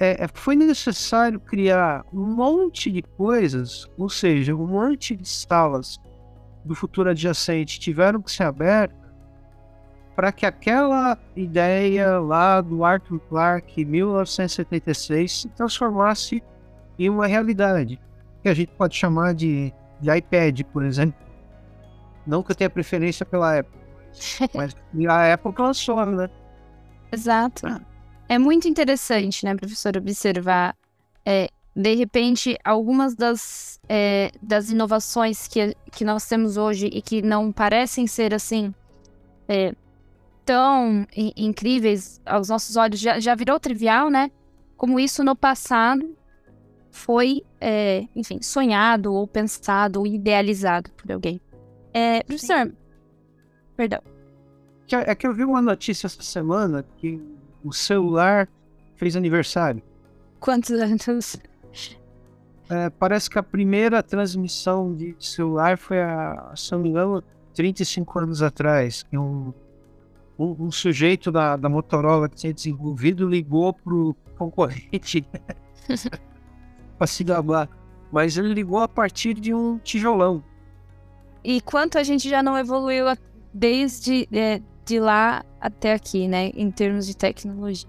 É, 0.00 0.24
é, 0.24 0.28
foi 0.32 0.56
necessário 0.56 1.38
criar 1.38 2.06
um 2.10 2.24
monte 2.24 2.90
de 2.90 3.02
coisas, 3.02 3.86
ou 3.98 4.08
seja, 4.08 4.56
um 4.56 4.66
monte 4.66 5.14
de 5.14 5.28
salas 5.28 6.00
do 6.64 6.74
futuro 6.74 7.10
adjacente 7.10 7.78
tiveram 7.78 8.22
que 8.22 8.32
ser 8.32 8.44
abertas 8.44 8.98
para 10.16 10.32
que 10.32 10.46
aquela 10.46 11.18
ideia 11.36 12.18
lá 12.18 12.62
do 12.62 12.82
Arthur 12.82 13.20
Clarke, 13.20 13.82
em 13.82 13.84
1976, 13.84 15.32
se 15.32 15.48
transformasse 15.50 16.42
em 16.98 17.08
uma 17.08 17.26
realidade, 17.26 18.00
que 18.42 18.48
a 18.48 18.54
gente 18.54 18.72
pode 18.72 18.96
chamar 18.96 19.34
de, 19.34 19.72
de 20.00 20.10
iPad, 20.16 20.62
por 20.72 20.82
exemplo. 20.82 21.18
Não 22.26 22.42
que 22.42 22.52
eu 22.52 22.56
tenha 22.56 22.70
preferência 22.70 23.24
pela 23.24 23.58
Apple, 23.58 23.80
mas 24.54 24.74
a 25.08 25.34
Apple 25.34 25.54
lançou, 25.58 26.04
né? 26.06 26.28
Exato. 27.12 27.66
É 28.30 28.38
muito 28.38 28.68
interessante, 28.68 29.44
né, 29.44 29.56
professor, 29.56 29.96
observar, 29.96 30.76
é, 31.26 31.50
de 31.74 31.94
repente, 31.96 32.56
algumas 32.64 33.16
das, 33.16 33.80
é, 33.88 34.30
das 34.40 34.70
inovações 34.70 35.48
que, 35.48 35.74
que 35.90 36.04
nós 36.04 36.28
temos 36.28 36.56
hoje 36.56 36.86
e 36.86 37.02
que 37.02 37.22
não 37.22 37.50
parecem 37.50 38.06
ser 38.06 38.32
assim 38.32 38.72
é, 39.48 39.74
tão 40.44 41.04
incríveis 41.36 42.20
aos 42.24 42.48
nossos 42.48 42.76
olhos 42.76 43.00
já, 43.00 43.18
já 43.18 43.34
virou 43.34 43.58
trivial, 43.58 44.08
né? 44.08 44.30
Como 44.76 45.00
isso 45.00 45.24
no 45.24 45.34
passado 45.34 46.16
foi, 46.92 47.42
é, 47.60 48.06
enfim, 48.14 48.40
sonhado 48.40 49.12
ou 49.12 49.26
pensado 49.26 49.98
ou 49.98 50.06
idealizado 50.06 50.88
por 50.92 51.10
alguém. 51.10 51.40
É, 51.92 52.22
professor, 52.22 52.68
Sim. 52.68 52.76
perdão. 53.76 54.00
É 54.92 55.16
que 55.16 55.26
eu 55.26 55.34
vi 55.34 55.44
uma 55.44 55.60
notícia 55.60 56.06
essa 56.06 56.22
semana 56.22 56.84
que 56.96 57.20
o 57.64 57.72
celular 57.72 58.48
fez 58.96 59.16
aniversário. 59.16 59.82
Quantos 60.38 60.70
anos? 60.70 61.36
É, 62.68 62.88
parece 62.90 63.28
que 63.28 63.38
a 63.38 63.42
primeira 63.42 64.02
transmissão 64.02 64.94
de 64.94 65.14
celular 65.18 65.76
foi, 65.76 66.00
a, 66.00 66.52
se 66.56 66.72
não 66.72 66.80
me 66.80 66.88
engano, 66.90 67.22
35 67.54 68.18
anos 68.18 68.42
atrás. 68.42 69.04
Um 69.12 69.52
um, 70.40 70.56
um 70.66 70.72
sujeito 70.72 71.30
da, 71.30 71.54
da 71.56 71.68
Motorola 71.68 72.28
que 72.28 72.36
tinha 72.36 72.54
desenvolvido 72.54 73.28
ligou 73.28 73.74
pro 73.74 74.16
concorrente 74.38 75.24
para 76.96 77.06
se 77.06 77.22
gabar. 77.22 77.68
Mas 78.10 78.38
ele 78.38 78.54
ligou 78.54 78.78
a 78.78 78.88
partir 78.88 79.34
de 79.34 79.52
um 79.52 79.78
tijolão. 79.78 80.42
E 81.44 81.60
quanto 81.60 81.98
a 81.98 82.02
gente 82.02 82.28
já 82.28 82.42
não 82.42 82.58
evoluiu 82.58 83.06
desde 83.52 84.26
é, 84.32 84.60
de 84.90 84.98
lá 84.98 85.44
até 85.60 85.92
aqui, 85.92 86.26
né, 86.26 86.50
em 86.54 86.70
termos 86.70 87.06
de 87.06 87.16
tecnologia. 87.16 87.88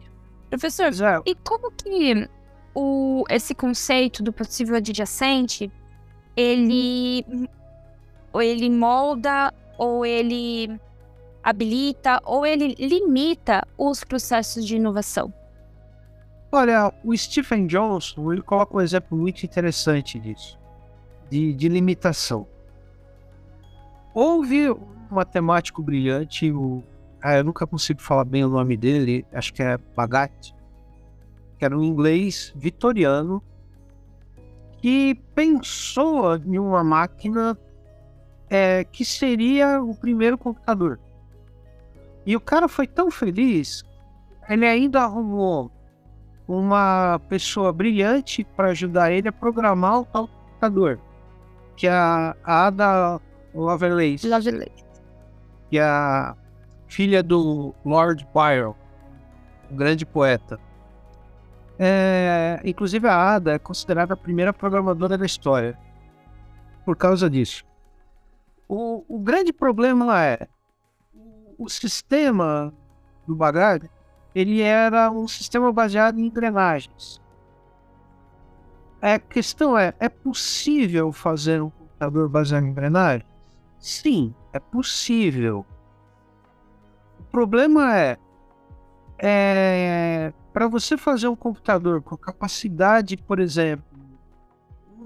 Professor, 0.49 0.85
é. 0.85 1.21
e 1.25 1.33
como 1.35 1.71
que 1.71 2.29
o, 2.75 3.23
esse 3.27 3.55
conceito 3.55 4.21
do 4.21 4.31
possível 4.31 4.75
adjacente, 4.75 5.71
ele, 6.35 7.25
ou 8.31 8.41
ele 8.41 8.69
molda 8.69 9.51
ou 9.77 10.05
ele 10.05 10.79
habilita 11.43 12.21
ou 12.23 12.45
ele 12.45 12.75
limita 12.75 13.67
os 13.77 14.03
processos 14.03 14.63
de 14.65 14.75
inovação? 14.75 15.33
Olha, 16.51 16.93
o 17.03 17.17
Stephen 17.17 17.65
Johnson 17.65 18.31
ele 18.31 18.43
coloca 18.43 18.77
um 18.77 18.81
exemplo 18.81 19.17
muito 19.17 19.43
interessante 19.43 20.19
disso, 20.19 20.59
de, 21.29 21.53
de 21.53 21.67
limitação. 21.67 22.45
Houve 24.13 24.69
um 24.69 24.85
matemático 25.09 25.81
brilhante, 25.81 26.51
o, 26.51 26.83
ah, 27.21 27.37
eu 27.37 27.43
nunca 27.43 27.67
consigo 27.67 28.01
falar 28.01 28.25
bem 28.25 28.43
o 28.43 28.49
nome 28.49 28.75
dele, 28.75 29.25
acho 29.31 29.53
que 29.53 29.61
é 29.61 29.77
Bagat, 29.95 30.53
que 31.57 31.65
era 31.65 31.77
um 31.77 31.83
inglês 31.83 32.51
vitoriano, 32.55 33.43
que 34.77 35.13
pensou 35.35 36.35
em 36.37 36.57
uma 36.57 36.83
máquina 36.83 37.55
é, 38.49 38.83
que 38.83 39.05
seria 39.05 39.81
o 39.81 39.95
primeiro 39.95 40.37
computador. 40.37 40.99
E 42.25 42.35
o 42.35 42.41
cara 42.41 42.67
foi 42.67 42.87
tão 42.87 43.11
feliz, 43.11 43.83
ele 44.49 44.65
ainda 44.65 45.01
arrumou 45.01 45.71
uma 46.47 47.19
pessoa 47.29 47.71
brilhante 47.71 48.43
para 48.43 48.69
ajudar 48.69 49.11
ele 49.11 49.27
a 49.27 49.31
programar 49.31 49.99
o 49.99 50.05
tal 50.05 50.27
computador, 50.27 50.99
que 51.77 51.87
é 51.87 51.91
a, 51.91 52.35
Ada 52.43 53.21
Lovelace, 53.53 54.27
Lovelace, 54.27 54.83
que 55.69 55.77
é 55.77 55.83
a 55.83 56.35
filha 56.91 57.23
do 57.23 57.73
Lord 57.85 58.27
Byron, 58.33 58.75
um 59.71 59.75
grande 59.77 60.05
poeta. 60.05 60.59
É, 61.79 62.59
inclusive 62.65 63.07
a 63.07 63.35
Ada 63.35 63.53
é 63.53 63.59
considerada 63.59 64.13
a 64.13 64.17
primeira 64.17 64.51
programadora 64.51 65.17
da 65.17 65.25
história 65.25 65.79
por 66.85 66.97
causa 66.97 67.29
disso. 67.29 67.63
O, 68.67 69.05
o 69.07 69.19
grande 69.19 69.53
problema 69.53 70.21
é 70.21 70.49
o 71.57 71.69
sistema 71.69 72.73
do 73.25 73.35
Bagard, 73.37 73.89
ele 74.35 74.59
era 74.59 75.09
um 75.09 75.29
sistema 75.29 75.71
baseado 75.71 76.19
em 76.19 76.25
engrenagens. 76.25 77.21
A 79.01 79.17
questão 79.17 79.77
é, 79.77 79.93
é 79.97 80.09
possível 80.09 81.13
fazer 81.13 81.61
um 81.61 81.69
computador 81.69 82.27
baseado 82.27 82.65
em 82.65 82.69
engrenagens? 82.69 83.25
Sim, 83.79 84.35
é 84.51 84.59
possível. 84.59 85.65
O 87.31 87.37
problema 87.41 87.97
é, 87.97 88.17
é 89.17 90.33
para 90.51 90.67
você 90.67 90.97
fazer 90.97 91.29
um 91.29 91.35
computador 91.35 92.01
com 92.01 92.17
capacidade, 92.17 93.15
por 93.15 93.39
exemplo, 93.39 93.85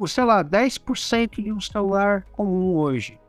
sei 0.08 0.24
lá, 0.24 0.44
10% 0.44 1.44
de 1.44 1.54
um 1.54 1.62
celular 1.62 2.24
comum 2.32 2.78
hoje, 2.78 3.20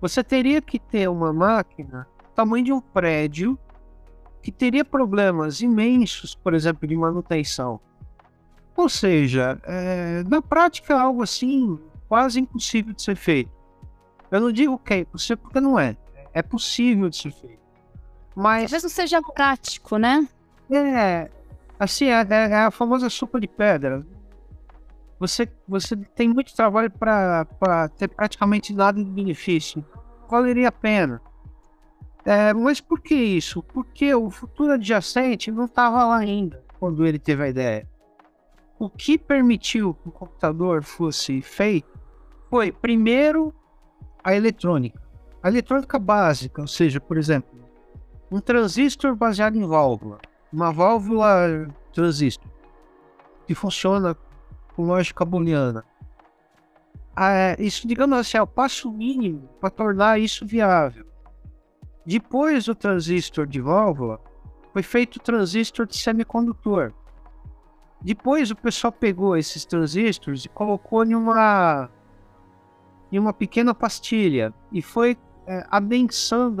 você 0.00 0.22
teria 0.22 0.62
que 0.62 0.78
ter 0.78 1.08
uma 1.08 1.32
máquina 1.32 2.06
tamanho 2.32 2.64
de 2.64 2.72
um 2.72 2.80
prédio 2.80 3.58
que 4.40 4.52
teria 4.52 4.84
problemas 4.84 5.60
imensos, 5.60 6.32
por 6.32 6.54
exemplo, 6.54 6.86
de 6.86 6.94
manutenção. 6.94 7.80
Ou 8.76 8.88
seja, 8.88 9.60
é, 9.64 10.22
na 10.28 10.40
prática 10.40 10.94
é 10.94 10.96
algo 10.96 11.24
assim 11.24 11.76
quase 12.08 12.38
impossível 12.38 12.94
de 12.94 13.02
ser 13.02 13.16
feito. 13.16 13.50
Eu 14.30 14.40
não 14.40 14.52
digo 14.52 14.78
que 14.78 14.94
é 14.94 14.98
impossível 15.00 15.38
porque 15.38 15.60
não 15.60 15.76
é. 15.76 15.96
É 16.32 16.40
possível 16.40 17.08
de 17.08 17.16
ser 17.16 17.32
feito. 17.32 17.65
Mas. 18.36 18.64
Talvez 18.64 18.82
não 18.82 18.90
seja 18.90 19.22
prático, 19.22 19.96
né? 19.96 20.28
É. 20.70 21.30
Assim, 21.80 22.06
é, 22.06 22.20
é, 22.20 22.50
é 22.50 22.56
a 22.64 22.70
famosa 22.70 23.08
sopa 23.08 23.40
de 23.40 23.48
pedra. 23.48 24.06
você, 25.18 25.48
você 25.66 25.96
tem 25.96 26.28
muito 26.28 26.54
trabalho 26.54 26.90
para 26.90 27.88
ter 27.96 28.08
praticamente 28.08 28.74
nada 28.74 29.02
de 29.02 29.10
benefício. 29.10 29.84
Valeria 30.28 30.68
a 30.68 30.72
pena. 30.72 31.20
É, 32.24 32.52
mas 32.52 32.80
por 32.80 33.00
que 33.00 33.14
isso? 33.14 33.62
Porque 33.62 34.14
o 34.14 34.28
futuro 34.30 34.72
adjacente 34.72 35.50
não 35.50 35.66
estava 35.66 36.04
lá 36.04 36.18
ainda 36.18 36.62
quando 36.78 37.06
ele 37.06 37.18
teve 37.18 37.42
a 37.44 37.48
ideia. 37.48 37.88
O 38.78 38.90
que 38.90 39.16
permitiu 39.16 39.94
que 39.94 40.08
o 40.08 40.12
computador 40.12 40.82
fosse 40.82 41.40
feito 41.40 41.98
foi, 42.50 42.70
primeiro, 42.70 43.54
a 44.22 44.34
eletrônica. 44.34 45.00
A 45.42 45.48
eletrônica 45.48 45.98
básica, 45.98 46.60
ou 46.60 46.66
seja, 46.66 47.00
por 47.00 47.16
exemplo, 47.16 47.55
um 48.30 48.40
transistor 48.40 49.14
baseado 49.14 49.56
em 49.56 49.66
válvula, 49.66 50.18
uma 50.52 50.72
válvula 50.72 51.68
transistor, 51.92 52.50
que 53.46 53.54
funciona 53.54 54.16
com 54.74 54.86
lógica 54.86 55.24
booleana. 55.24 55.84
Ah, 57.14 57.56
isso, 57.58 57.88
digamos 57.88 58.18
assim, 58.18 58.36
é 58.36 58.42
o 58.42 58.46
passo 58.46 58.92
mínimo 58.92 59.48
para 59.60 59.70
tornar 59.70 60.20
isso 60.20 60.44
viável. 60.44 61.06
Depois 62.04 62.66
do 62.66 62.74
transistor 62.74 63.46
de 63.46 63.60
válvula, 63.60 64.20
foi 64.72 64.82
feito 64.82 65.16
o 65.16 65.20
transistor 65.20 65.86
de 65.86 65.96
semicondutor. 65.96 66.92
Depois 68.02 68.50
o 68.50 68.56
pessoal 68.56 68.92
pegou 68.92 69.36
esses 69.36 69.64
transistores 69.64 70.44
e 70.44 70.48
colocou 70.50 71.02
em 71.02 71.14
uma, 71.14 71.90
em 73.10 73.18
uma 73.18 73.32
pequena 73.32 73.74
pastilha 73.74 74.52
e 74.70 74.82
foi 74.82 75.16
é, 75.46 75.64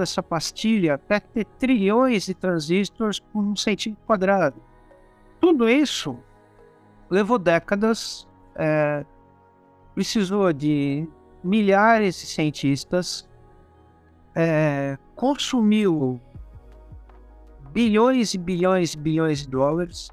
essa 0.02 0.22
pastilha 0.22 0.94
até 0.94 1.18
ter 1.20 1.44
trilhões 1.58 2.26
de 2.26 2.34
transistores 2.34 3.18
por 3.18 3.42
um 3.42 3.56
centímetro 3.56 4.04
quadrado. 4.06 4.62
Tudo 5.40 5.68
isso 5.68 6.16
levou 7.10 7.38
décadas, 7.38 8.26
é, 8.54 9.04
precisou 9.94 10.52
de 10.52 11.08
milhares 11.42 12.16
de 12.16 12.26
cientistas, 12.26 13.28
é, 14.34 14.98
consumiu 15.14 16.20
bilhões 17.72 18.34
e 18.34 18.38
bilhões 18.38 18.94
e 18.94 18.98
bilhões 18.98 19.40
de 19.40 19.48
dólares. 19.48 20.10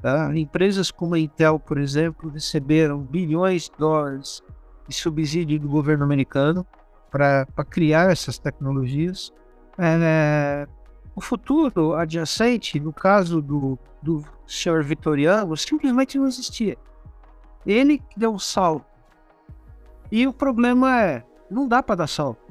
Tá? 0.00 0.34
Empresas 0.34 0.90
como 0.90 1.14
a 1.14 1.18
Intel, 1.18 1.58
por 1.58 1.78
exemplo, 1.78 2.30
receberam 2.30 2.98
bilhões 2.98 3.64
de 3.64 3.72
dólares 3.76 4.42
de 4.88 4.94
subsídio 4.94 5.60
do 5.60 5.68
governo 5.68 6.04
americano 6.04 6.66
para 7.10 7.46
criar 7.68 8.10
essas 8.10 8.38
tecnologias. 8.38 9.32
É, 9.78 10.66
o 11.14 11.20
futuro 11.20 11.94
adjacente, 11.94 12.78
no 12.78 12.92
caso 12.92 13.42
do, 13.42 13.78
do 14.00 14.24
senhor 14.46 14.82
Vitoriano, 14.82 15.56
simplesmente 15.56 16.18
não 16.18 16.26
existia. 16.26 16.76
Ele 17.66 18.02
deu 18.16 18.32
um 18.32 18.38
salto. 18.38 18.86
E 20.10 20.26
o 20.26 20.32
problema 20.32 21.02
é, 21.02 21.24
não 21.50 21.66
dá 21.66 21.82
para 21.82 21.96
dar 21.96 22.06
salto. 22.06 22.50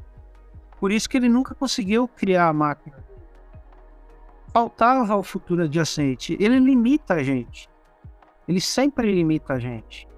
Por 0.80 0.92
isso 0.92 1.10
que 1.10 1.18
ele 1.18 1.30
nunca 1.30 1.54
conseguiu 1.54 2.08
criar 2.08 2.48
a 2.48 2.54
máquina. 2.54 2.98
Faltava 4.54 5.16
o 5.16 5.24
futuro 5.24 5.64
adjacente. 5.64 6.38
Ele 6.40 6.58
limita 6.60 7.16
a 7.16 7.24
gente. 7.24 7.70
Ele 8.48 8.62
sempre 8.62 9.12
limita 9.14 9.54
a 9.54 9.60
gente. 9.60 10.09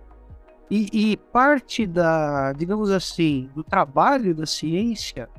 E, 0.72 1.12
e 1.12 1.18
parte 1.18 1.86
da, 1.86 2.54
digamos 2.54 2.92
assim, 2.92 3.50
do 3.54 3.62
trabalho 3.62 4.34
da 4.34 4.46
ciência 4.46 5.30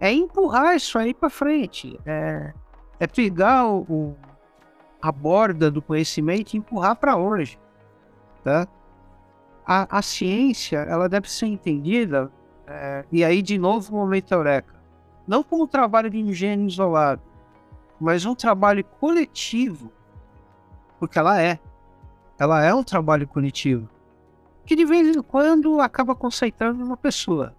é 0.00 0.12
empurrar 0.12 0.74
isso 0.74 0.98
aí 0.98 1.14
para 1.14 1.30
frente. 1.30 1.96
É, 2.04 2.52
é 2.98 3.06
pegar 3.06 3.68
o, 3.68 3.82
o, 3.82 4.16
a 5.00 5.12
borda 5.12 5.70
do 5.70 5.80
conhecimento 5.80 6.54
e 6.54 6.58
empurrar 6.58 6.96
para 6.96 7.16
hoje. 7.16 7.56
Tá? 8.42 8.66
A, 9.64 9.98
a 9.98 10.02
ciência 10.02 10.78
ela 10.78 11.08
deve 11.08 11.30
ser 11.30 11.46
entendida 11.46 12.28
é, 12.66 13.04
e 13.12 13.22
aí, 13.22 13.42
de 13.42 13.58
novo, 13.58 13.94
o 13.94 13.96
momento 13.96 14.32
eureka. 14.32 14.74
Não 15.24 15.44
como 15.44 15.64
um 15.64 15.68
trabalho 15.68 16.10
de 16.10 16.18
um 16.18 16.66
isolado, 16.66 17.22
mas 18.00 18.26
um 18.26 18.34
trabalho 18.34 18.84
coletivo, 18.98 19.92
porque 20.98 21.16
ela 21.16 21.40
é. 21.40 21.60
Ela 22.36 22.64
é 22.64 22.74
um 22.74 22.82
trabalho 22.82 23.28
coletivo, 23.28 23.88
que 24.64 24.76
de 24.76 24.84
vez 24.84 25.16
em 25.16 25.22
quando 25.22 25.80
acaba 25.80 26.14
concentrando 26.14 26.84
uma 26.84 26.96
pessoa. 26.96 27.54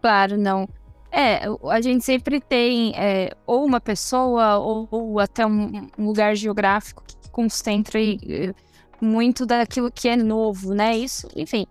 Claro, 0.00 0.36
não. 0.36 0.68
É, 1.10 1.42
a 1.70 1.80
gente 1.80 2.04
sempre 2.04 2.40
tem 2.40 2.92
é, 2.96 3.36
ou 3.46 3.64
uma 3.64 3.80
pessoa 3.80 4.58
ou, 4.58 4.88
ou 4.90 5.20
até 5.20 5.46
um, 5.46 5.88
um, 5.96 6.06
lugar 6.06 6.34
geográfico 6.34 7.04
que 7.06 7.30
concentra 7.30 8.00
é, 8.02 8.52
muito 9.00 9.46
daquilo 9.46 9.92
que 9.92 10.08
é 10.08 10.16
novo, 10.16 10.74
né? 10.74 10.96
Isso, 10.96 11.28
enfim, 11.36 11.66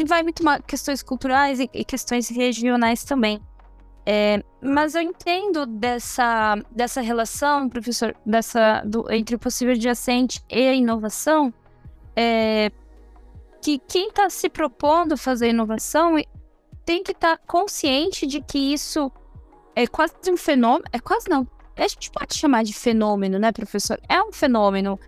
e 0.00 0.04
vai 0.04 0.22
muito 0.22 0.42
questões 0.66 1.02
culturais 1.02 1.60
e, 1.60 1.68
e 1.74 1.84
questões 1.84 2.28
regionais 2.28 3.04
também. 3.04 3.40
É, 4.06 4.42
mas 4.62 4.94
eu 4.94 5.02
entendo 5.02 5.66
dessa, 5.66 6.56
dessa 6.70 7.00
relação, 7.02 7.68
professor, 7.68 8.16
dessa, 8.24 8.82
do, 8.84 9.10
entre 9.12 9.36
o 9.36 9.38
possível 9.38 9.74
adjacente 9.74 10.42
e 10.48 10.66
a 10.66 10.74
inovação, 10.74 11.52
é, 12.16 12.72
que 13.60 13.78
quem 13.78 14.08
está 14.08 14.30
se 14.30 14.48
propondo 14.48 15.16
fazer 15.16 15.50
inovação 15.50 16.16
tem 16.84 17.02
que 17.02 17.12
estar 17.12 17.36
tá 17.36 17.42
consciente 17.46 18.26
de 18.26 18.40
que 18.40 18.72
isso 18.72 19.12
é 19.76 19.86
quase 19.86 20.14
um 20.28 20.36
fenômeno. 20.36 20.84
É 20.92 20.98
quase 20.98 21.28
não. 21.28 21.46
A 21.76 21.86
gente 21.86 22.10
pode 22.10 22.36
chamar 22.36 22.64
de 22.64 22.72
fenômeno, 22.72 23.38
né, 23.38 23.52
professor? 23.52 23.98
É 24.08 24.22
um 24.22 24.32
fenômeno. 24.32 24.98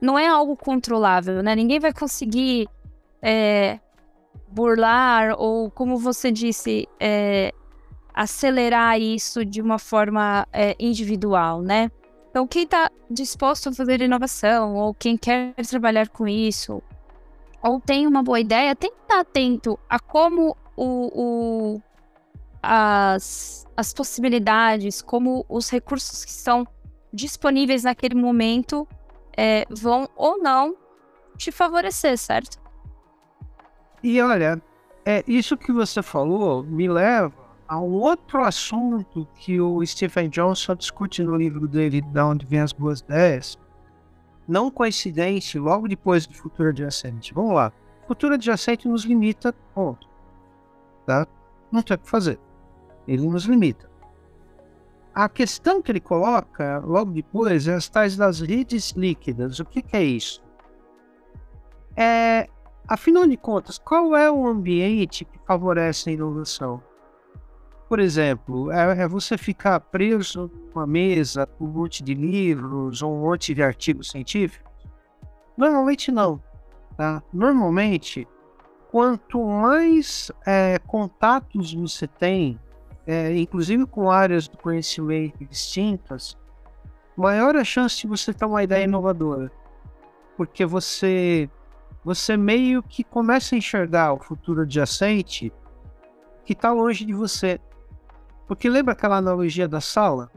Não 0.00 0.18
é 0.18 0.26
algo 0.26 0.56
controlável, 0.56 1.42
né? 1.42 1.54
Ninguém 1.54 1.78
vai 1.78 1.92
conseguir 1.92 2.68
é, 3.22 3.78
burlar 4.48 5.34
ou, 5.38 5.70
como 5.70 5.98
você 5.98 6.30
disse, 6.30 6.88
é, 6.98 7.52
acelerar 8.14 9.00
isso 9.00 9.44
de 9.44 9.60
uma 9.60 9.78
forma 9.78 10.46
é, 10.52 10.74
individual, 10.78 11.62
né? 11.62 11.90
Então, 12.30 12.46
quem 12.46 12.62
está 12.62 12.90
disposto 13.10 13.68
a 13.68 13.72
fazer 13.72 14.00
inovação 14.00 14.76
ou 14.76 14.94
quem 14.94 15.16
quer 15.16 15.54
trabalhar 15.66 16.08
com 16.08 16.28
isso 16.28 16.82
ou 17.62 17.80
tem 17.80 18.06
uma 18.06 18.22
boa 18.22 18.40
ideia, 18.40 18.74
tem 18.74 18.90
que 18.90 19.02
estar 19.02 19.20
atento 19.20 19.78
a 19.88 19.98
como 19.98 20.56
o, 20.76 21.74
o 21.76 21.82
as, 22.62 23.66
as 23.76 23.92
possibilidades, 23.92 25.02
como 25.02 25.44
os 25.48 25.70
recursos 25.70 26.24
que 26.24 26.30
estão 26.30 26.66
disponíveis 27.12 27.84
naquele 27.84 28.14
momento 28.14 28.86
é, 29.36 29.64
vão 29.70 30.08
ou 30.16 30.38
não 30.38 30.76
te 31.36 31.50
favorecer, 31.50 32.16
certo? 32.18 32.58
E 34.02 34.20
olha, 34.20 34.62
é 35.04 35.24
isso 35.26 35.56
que 35.56 35.72
você 35.72 36.02
falou 36.02 36.62
me 36.62 36.88
leva 36.88 37.32
a 37.66 37.78
um 37.78 37.92
outro 37.92 38.42
assunto 38.42 39.26
que 39.36 39.60
o 39.60 39.84
Stephen 39.86 40.28
Johnson 40.28 40.74
discute 40.74 41.22
no 41.22 41.36
livro 41.36 41.68
dele, 41.68 42.02
Da 42.02 42.26
Onde 42.26 42.44
Vêm 42.44 42.60
as 42.60 42.72
Boas 42.72 43.00
Ideias. 43.00 43.56
Não 44.50 44.70
coincidente, 44.70 45.58
logo 45.58 45.86
depois 45.86 46.26
do 46.26 46.34
futuro 46.34 46.70
adjacente. 46.70 47.32
Vamos 47.32 47.54
lá. 47.54 47.72
Futuro 48.06 48.34
adjacente 48.34 48.88
nos 48.88 49.04
limita, 49.04 49.52
ponto. 49.74 50.08
Tá? 51.06 51.26
Não 51.70 51.82
tem 51.82 51.94
o 51.94 51.98
que 51.98 52.08
fazer. 52.08 52.38
Ele 53.06 53.26
nos 53.28 53.44
limita. 53.44 53.88
A 55.14 55.28
questão 55.28 55.80
que 55.80 55.92
ele 55.92 56.00
coloca 56.00 56.78
logo 56.80 57.12
depois 57.12 57.68
é 57.68 57.74
as 57.74 57.88
tais 57.88 58.16
das 58.16 58.40
redes 58.40 58.90
líquidas. 58.92 59.60
O 59.60 59.64
que, 59.64 59.82
que 59.82 59.96
é 59.96 60.02
isso? 60.02 60.42
É 61.96 62.48
Afinal 62.90 63.24
de 63.24 63.36
contas, 63.36 63.78
qual 63.78 64.16
é 64.16 64.28
o 64.28 64.48
ambiente 64.48 65.24
que 65.24 65.38
favorece 65.46 66.10
a 66.10 66.12
inovação? 66.12 66.82
Por 67.90 67.98
exemplo, 67.98 68.70
é, 68.70 69.02
é 69.02 69.08
você 69.08 69.36
ficar 69.36 69.80
preso 69.80 70.48
numa 70.72 70.86
mesa 70.86 71.44
com 71.44 71.64
um 71.64 71.68
monte 71.68 72.04
de 72.04 72.14
livros 72.14 73.02
ou 73.02 73.12
um 73.12 73.22
monte 73.22 73.52
de 73.52 73.64
artigos 73.64 74.12
científicos? 74.12 74.72
Normalmente 75.56 76.12
não. 76.12 76.40
Tá? 76.96 77.20
Normalmente, 77.32 78.28
quanto 78.92 79.44
mais 79.44 80.30
é, 80.46 80.78
contatos 80.86 81.74
você 81.74 82.06
tem, 82.06 82.60
é, 83.04 83.36
inclusive 83.36 83.84
com 83.86 84.08
áreas 84.08 84.46
do 84.46 84.56
conhecimento 84.56 85.44
distintas, 85.44 86.38
maior 87.16 87.56
a 87.56 87.64
chance 87.64 88.00
de 88.02 88.06
você 88.06 88.32
ter 88.32 88.44
uma 88.44 88.62
ideia 88.62 88.84
inovadora. 88.84 89.50
Porque 90.36 90.64
você 90.64 91.50
você 92.04 92.36
meio 92.36 92.84
que 92.84 93.02
começa 93.02 93.56
a 93.56 93.58
enxergar 93.58 94.12
o 94.12 94.20
futuro 94.20 94.62
adjacente 94.62 95.52
que 96.44 96.52
está 96.52 96.72
longe 96.72 97.04
de 97.04 97.12
você. 97.12 97.58
Porque 98.50 98.68
lembra 98.68 98.94
aquela 98.94 99.18
analogia 99.18 99.68
da 99.68 99.80
sala? 99.80 100.28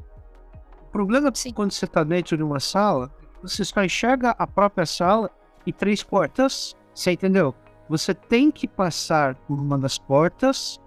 O 0.83 0.91
problema 0.91 1.29
é 1.29 1.31
que 1.31 1.51
quando 1.51 1.71
você 1.71 1.85
está 1.85 2.03
dentro 2.03 2.37
de 2.37 2.43
uma 2.43 2.59
sala, 2.59 3.11
você 3.41 3.65
só 3.65 3.83
enxerga 3.83 4.35
a 4.37 4.45
própria 4.45 4.85
sala 4.85 5.31
e 5.65 5.73
três 5.73 6.03
portas. 6.03 6.75
Você 6.93 7.13
entendeu? 7.13 7.55
Você 7.89 8.13
tem 8.13 8.51
que 8.51 8.67
passar 8.67 9.33
por 9.33 9.59
uma 9.59 9.79
das 9.79 9.97
portas 9.97 10.79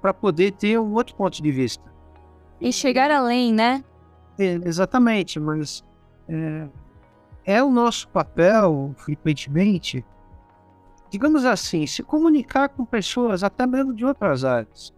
para 0.00 0.14
poder 0.14 0.52
ter 0.52 0.78
um 0.78 0.94
outro 0.94 1.16
ponto 1.16 1.42
de 1.42 1.50
vista. 1.50 1.82
E 2.60 2.72
chegar 2.72 3.10
além, 3.10 3.52
né? 3.52 3.82
É, 4.38 4.52
exatamente, 4.64 5.40
mas 5.40 5.82
é, 6.28 6.68
é 7.44 7.60
o 7.64 7.72
nosso 7.72 8.06
papel, 8.06 8.94
frequentemente, 8.98 10.04
digamos 11.10 11.44
assim, 11.44 11.88
se 11.88 12.04
comunicar 12.04 12.68
com 12.68 12.84
pessoas 12.84 13.42
até 13.42 13.66
mesmo 13.66 13.92
de 13.92 14.04
outras 14.04 14.44
áreas. 14.44 14.94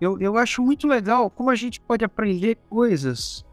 Eu, 0.00 0.20
eu 0.20 0.36
acho 0.36 0.62
muito 0.62 0.86
legal 0.86 1.30
como 1.30 1.50
a 1.50 1.54
gente 1.54 1.80
pode 1.80 2.04
aprender 2.04 2.56
coisas, 2.68 3.44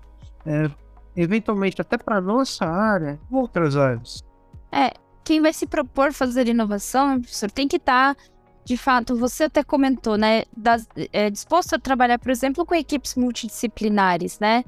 é, 0.46 0.70
eventualmente 1.16 1.80
até 1.82 1.98
para 1.98 2.20
nossa 2.20 2.66
área, 2.66 3.20
outras 3.32 3.78
áreas. 3.78 4.24
É, 4.72 4.92
quem 5.24 5.42
vai 5.42 5.54
se 5.54 5.66
propor 5.66 6.12
fazer 6.12 6.48
inovação, 6.48 7.22
professor, 7.22 7.50
tem 7.50 7.68
que 7.68 7.78
estar, 7.78 8.16
tá, 8.16 8.22
de 8.66 8.76
fato, 8.76 9.16
você 9.16 9.46
até 9.46 9.64
comentou, 9.64 10.18
né, 10.18 10.44
das, 10.56 10.88
é, 11.14 11.30
disposto 11.30 11.76
a 11.76 11.80
trabalhar, 11.80 12.20
por 12.20 12.32
exemplo, 12.32 12.66
com 12.66 12.76
equipes 12.76 13.16
multidisciplinares, 13.16 14.40
né, 14.40 14.66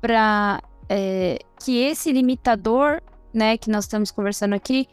para 0.00 0.62
é, 0.88 1.38
que 1.62 1.76
esse 1.76 2.12
limitador, 2.12 3.02
né, 3.34 3.56
que 3.58 3.70
nós 3.70 3.84
estamos 3.84 4.12
conversando 4.12 4.54
aqui, 4.54 4.88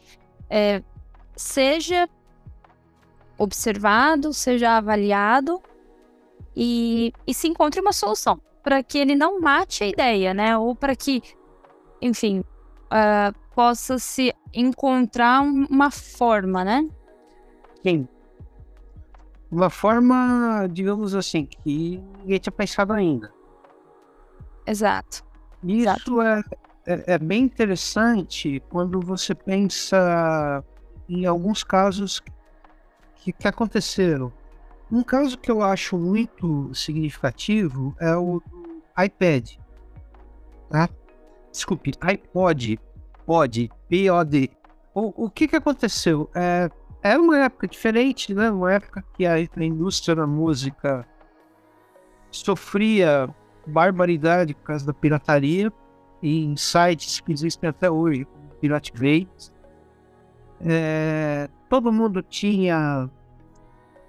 é, 0.49 0.81
seja 1.35 2.09
observado, 3.37 4.33
seja 4.33 4.77
avaliado 4.77 5.61
e, 6.59 7.13
e 7.27 7.33
se 7.35 7.47
encontre 7.47 7.79
uma 7.79 7.93
solução 7.93 8.41
para 8.63 8.81
que 8.81 8.97
ele 8.97 9.15
não 9.15 9.39
mate 9.39 9.83
a 9.83 9.87
ideia, 9.87 10.33
né? 10.33 10.57
Ou 10.57 10.75
para 10.75 10.95
que, 10.95 11.21
enfim, 12.01 12.39
uh, 12.39 13.39
possa 13.53 13.99
se 13.99 14.33
encontrar 14.51 15.43
uma 15.43 15.91
forma, 15.91 16.65
né? 16.65 16.89
Sim. 17.83 18.07
Uma 19.51 19.69
forma, 19.69 20.67
digamos 20.71 21.13
assim, 21.13 21.45
que 21.45 22.03
ninguém 22.19 22.39
tinha 22.39 22.51
pensado 22.51 22.91
ainda. 22.91 23.31
Exato. 24.65 25.23
Isso 25.63 25.81
Exato. 25.83 26.21
É, 26.23 26.43
é, 26.87 27.03
é 27.13 27.17
bem 27.19 27.43
interessante 27.43 28.61
quando 28.67 28.99
você 28.99 29.35
pensa 29.35 30.63
em 31.07 31.25
alguns 31.27 31.63
casos 31.63 32.19
que, 33.15 33.31
que 33.31 33.47
aconteceram. 33.47 34.33
Um 34.91 35.03
caso 35.03 35.37
que 35.37 35.51
eu 35.51 35.61
acho 35.61 35.97
muito 35.97 36.73
significativo 36.73 37.95
é 37.99 38.15
o 38.15 38.41
iPad. 38.97 39.55
Tá? 40.69 40.89
Desculpe, 41.51 41.93
iPod. 42.01 42.79
Pod, 43.25 43.69
P-O-D. 43.89 44.49
O, 44.93 45.25
o 45.25 45.29
que 45.29 45.47
que 45.47 45.55
aconteceu? 45.57 46.29
É, 46.33 46.69
era 47.03 47.21
uma 47.21 47.37
época 47.39 47.67
diferente, 47.67 48.33
né? 48.33 48.49
Uma 48.49 48.73
época 48.73 49.03
que 49.13 49.25
a, 49.25 49.33
a 49.33 49.63
indústria 49.63 50.15
da 50.15 50.25
música 50.25 51.05
sofria 52.31 53.29
barbaridade 53.65 54.53
por 54.53 54.63
causa 54.63 54.85
da 54.85 54.93
pirataria 54.93 55.71
em 56.23 56.55
sites 56.55 57.19
que 57.19 57.31
existem 57.31 57.69
até 57.69 57.91
hoje, 57.91 58.25
como 58.25 58.49
Pirate 58.61 58.93
Bay. 58.93 59.27
É, 60.61 61.49
todo 61.69 61.91
mundo 61.91 62.23
tinha 62.23 63.09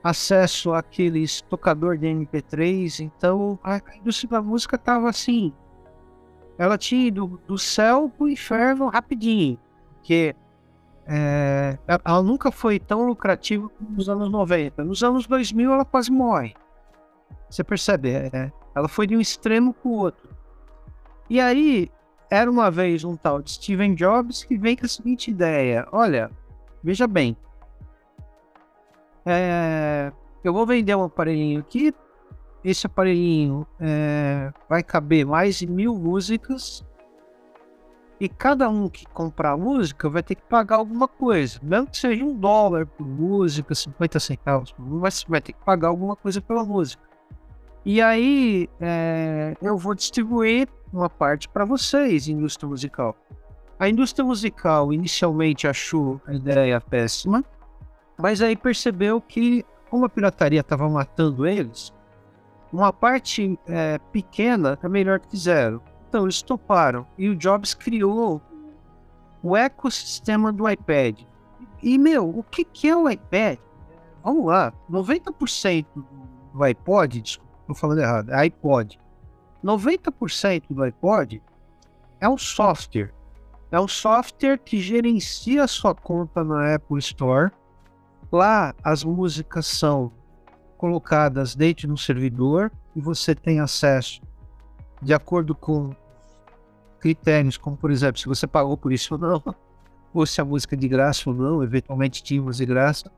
acesso 0.03 0.73
àqueles 0.73 1.41
tocador 1.43 1.97
de 1.97 2.07
MP3, 2.07 3.01
então 3.01 3.59
a 3.63 3.81
indústria 3.97 4.31
da 4.31 4.43
música 4.43 4.77
estava 4.77 5.09
assim. 5.09 5.53
Ela 6.57 6.77
tinha 6.77 7.07
ido 7.07 7.41
do 7.47 7.59
céu 7.59 8.11
pro 8.17 8.29
inferno 8.29 8.89
rapidinho, 8.89 9.59
porque 9.95 10.35
é, 11.07 11.79
ela 11.87 12.23
nunca 12.23 12.51
foi 12.51 12.79
tão 12.79 13.07
lucrativa 13.07 13.69
como 13.69 13.91
nos 13.91 14.09
anos 14.09 14.31
90. 14.31 14.85
Nos 14.85 15.03
anos 15.03 15.27
2000 15.27 15.73
ela 15.73 15.85
quase 15.85 16.11
morre. 16.11 16.55
Você 17.49 17.65
percebe? 17.65 18.11
É, 18.11 18.53
ela 18.75 18.89
foi 18.89 19.07
de 19.07 19.17
um 19.17 19.21
extremo 19.21 19.73
para 19.73 19.89
o 19.89 19.95
outro. 19.95 20.29
E 21.31 21.41
aí, 21.41 21.91
era 22.31 22.51
uma 22.51 22.71
vez 22.71 23.05
um 23.05 23.17
tal 23.17 23.41
de 23.41 23.53
Steven 23.53 23.95
Jobs 23.95 24.45
que 24.45 24.57
vem 24.57 24.77
com 24.77 24.85
a 24.85 24.89
seguinte 24.89 25.31
ideia: 25.31 25.87
olha, 25.93 26.31
veja 26.83 27.07
bem, 27.07 27.37
é, 29.31 30.13
eu 30.43 30.53
vou 30.53 30.67
vender 30.67 30.95
um 30.95 31.05
aparelhinho 31.05 31.61
aqui. 31.61 31.95
Esse 32.65 32.87
aparelhinho 32.87 33.67
é, 33.79 34.53
vai 34.69 34.83
caber 34.83 35.27
mais 35.27 35.57
de 35.57 35.67
mil 35.67 35.95
músicas. 35.95 36.85
E 38.21 38.29
cada 38.29 38.69
um 38.69 38.89
que 38.89 39.07
comprar 39.07 39.57
música 39.57 40.09
vai 40.09 40.23
ter 40.23 40.35
que 40.35 40.43
pagar 40.43 40.77
alguma 40.77 41.07
coisa. 41.07 41.61
Mesmo 41.63 41.87
que 41.87 41.99
seja 41.99 42.25
um 42.25 42.35
dólar 42.35 42.87
por 42.87 43.07
música, 43.07 43.75
50 43.75 44.19
centavos 44.19 44.73
por 44.73 44.83
música, 44.83 45.03
mas 45.03 45.25
vai 45.29 45.41
ter 45.41 45.53
que 45.53 45.65
pagar 45.65 45.89
alguma 45.89 46.17
coisa 46.17 46.41
pela 46.41 46.65
música. 46.65 47.03
E 47.85 48.03
aí 48.03 48.69
é, 48.81 49.57
eu 49.63 49.77
vou 49.77 49.95
distribuir 49.95 50.69
uma 50.93 51.09
parte 51.09 51.49
para 51.49 51.65
vocês, 51.65 52.27
indústria 52.27 52.69
musical. 52.69 53.17
A 53.79 53.89
indústria 53.89 54.25
musical 54.25 54.93
inicialmente 54.93 55.69
achou 55.69 56.21
a 56.27 56.35
ideia 56.35 56.81
péssima, 56.81 57.45
mas 58.19 58.43
aí 58.43 58.57
percebeu 58.57 59.21
que, 59.21 59.65
como 59.89 60.05
a 60.05 60.09
pirataria 60.09 60.61
estava 60.61 60.89
matando 60.89 61.47
eles, 61.47 61.93
uma 62.73 62.93
parte 62.93 63.59
é, 63.67 63.99
pequena 64.13 64.79
é 64.83 64.89
melhor 64.89 65.21
que 65.21 65.37
zero. 65.37 65.81
Então 66.09 66.25
eles 66.25 66.43
toparam. 66.43 67.07
E 67.17 67.29
o 67.29 67.37
Jobs 67.37 67.75
criou 67.75 68.43
o 69.43 69.57
ecossistema 69.57 70.53
do 70.53 70.69
iPad. 70.69 71.21
E, 71.83 71.97
meu, 71.97 72.29
o 72.29 72.43
que, 72.43 72.65
que 72.65 72.89
é 72.89 72.97
o 72.97 73.09
iPad? 73.09 73.59
Vamos 74.25 74.47
lá, 74.47 74.73
90% 74.91 75.87
do 76.53 76.65
iPod, 76.65 77.21
desculpa, 77.21 77.53
estou 77.61 77.77
falando 77.77 78.01
errado, 78.01 78.31
é 78.31 78.41
iPod. 78.41 78.99
90% 79.65 80.65
do 80.71 80.83
iPod 80.83 81.43
é 82.21 82.29
um 82.29 82.37
software. 82.37 83.15
É 83.71 83.79
um 83.79 83.87
software 83.89 84.59
que 84.59 84.81
gerencia 84.81 85.63
a 85.63 85.69
sua 85.69 85.95
conta 85.95 86.43
na 86.43 86.75
Apple 86.75 86.99
Store 86.99 87.53
Lá 88.31 88.75
as 88.83 89.03
músicas 89.05 89.67
são 89.67 90.13
colocadas 90.77 91.57
dentro 91.57 91.89
do 91.89 91.97
servidor 91.97 92.71
e 92.95 93.01
você 93.01 93.35
tem 93.35 93.61
acesso 93.61 94.21
de 95.03 95.15
acordo 95.15 95.55
com 95.55 95.91
critérios, 97.01 97.57
como 97.57 97.77
por 97.77 97.91
exemplo, 97.91 98.21
se 98.21 98.27
você 98.27 98.47
pagou 98.47 98.77
por 98.77 98.93
isso 98.93 99.15
ou 99.15 99.21
não, 99.21 99.43
ou 100.13 100.27
se 100.27 100.41
a 100.41 100.45
música 100.45 100.75
é 100.75 100.79
de 100.79 100.89
graça 100.89 101.31
ou 101.31 101.35
não, 101.35 101.63
eventualmente 101.63 102.39
música 102.41 102.67
de 102.67 102.73
graça. 102.73 103.13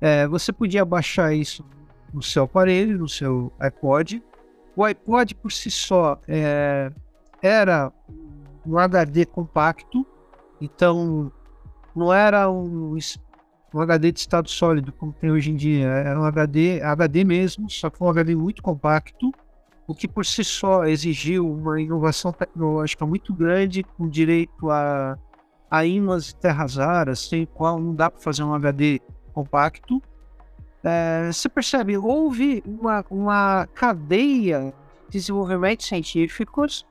É, 0.00 0.26
você 0.26 0.52
podia 0.52 0.84
baixar 0.84 1.34
isso 1.34 1.64
no 2.12 2.22
seu 2.22 2.44
aparelho, 2.44 2.98
no 2.98 3.08
seu 3.08 3.52
iPod. 3.58 4.22
O 4.76 4.84
iPod 4.84 5.34
por 5.36 5.50
si 5.50 5.70
só 5.70 6.20
é, 6.28 6.92
era 7.40 7.92
um 8.66 8.78
HD 8.78 9.24
compacto, 9.24 10.06
então 10.60 11.32
não 11.94 12.12
era 12.12 12.50
um 12.50 12.96
um 13.74 13.80
HD 13.80 14.12
de 14.12 14.20
estado 14.20 14.48
sólido, 14.48 14.92
como 14.92 15.12
tem 15.12 15.30
hoje 15.30 15.50
em 15.50 15.56
dia. 15.56 15.86
Era 15.86 16.20
um 16.20 16.24
HD, 16.24 16.80
HD 16.80 17.24
mesmo, 17.24 17.68
só 17.68 17.90
que 17.90 18.02
um 18.02 18.08
HD 18.08 18.34
muito 18.36 18.62
compacto, 18.62 19.32
o 19.86 19.94
que 19.94 20.06
por 20.06 20.24
si 20.24 20.44
só 20.44 20.84
exigiu 20.84 21.50
uma 21.50 21.80
inovação 21.80 22.32
tecnológica 22.32 23.04
muito 23.04 23.34
grande, 23.34 23.82
com 23.82 24.08
direito 24.08 24.70
a, 24.70 25.18
a 25.70 25.84
ímãs 25.84 26.30
e 26.30 26.36
terras 26.36 26.76
raras, 26.76 27.18
sem 27.18 27.44
qual 27.44 27.78
não 27.80 27.94
dá 27.94 28.10
para 28.10 28.20
fazer 28.20 28.44
um 28.44 28.54
HD 28.54 29.00
compacto. 29.32 30.00
É, 30.82 31.30
você 31.32 31.48
percebe, 31.48 31.96
houve 31.96 32.62
uma, 32.64 33.04
uma 33.10 33.66
cadeia 33.74 34.72
de 35.08 35.18
desenvolvimentos 35.18 35.86
científicos 35.86 36.86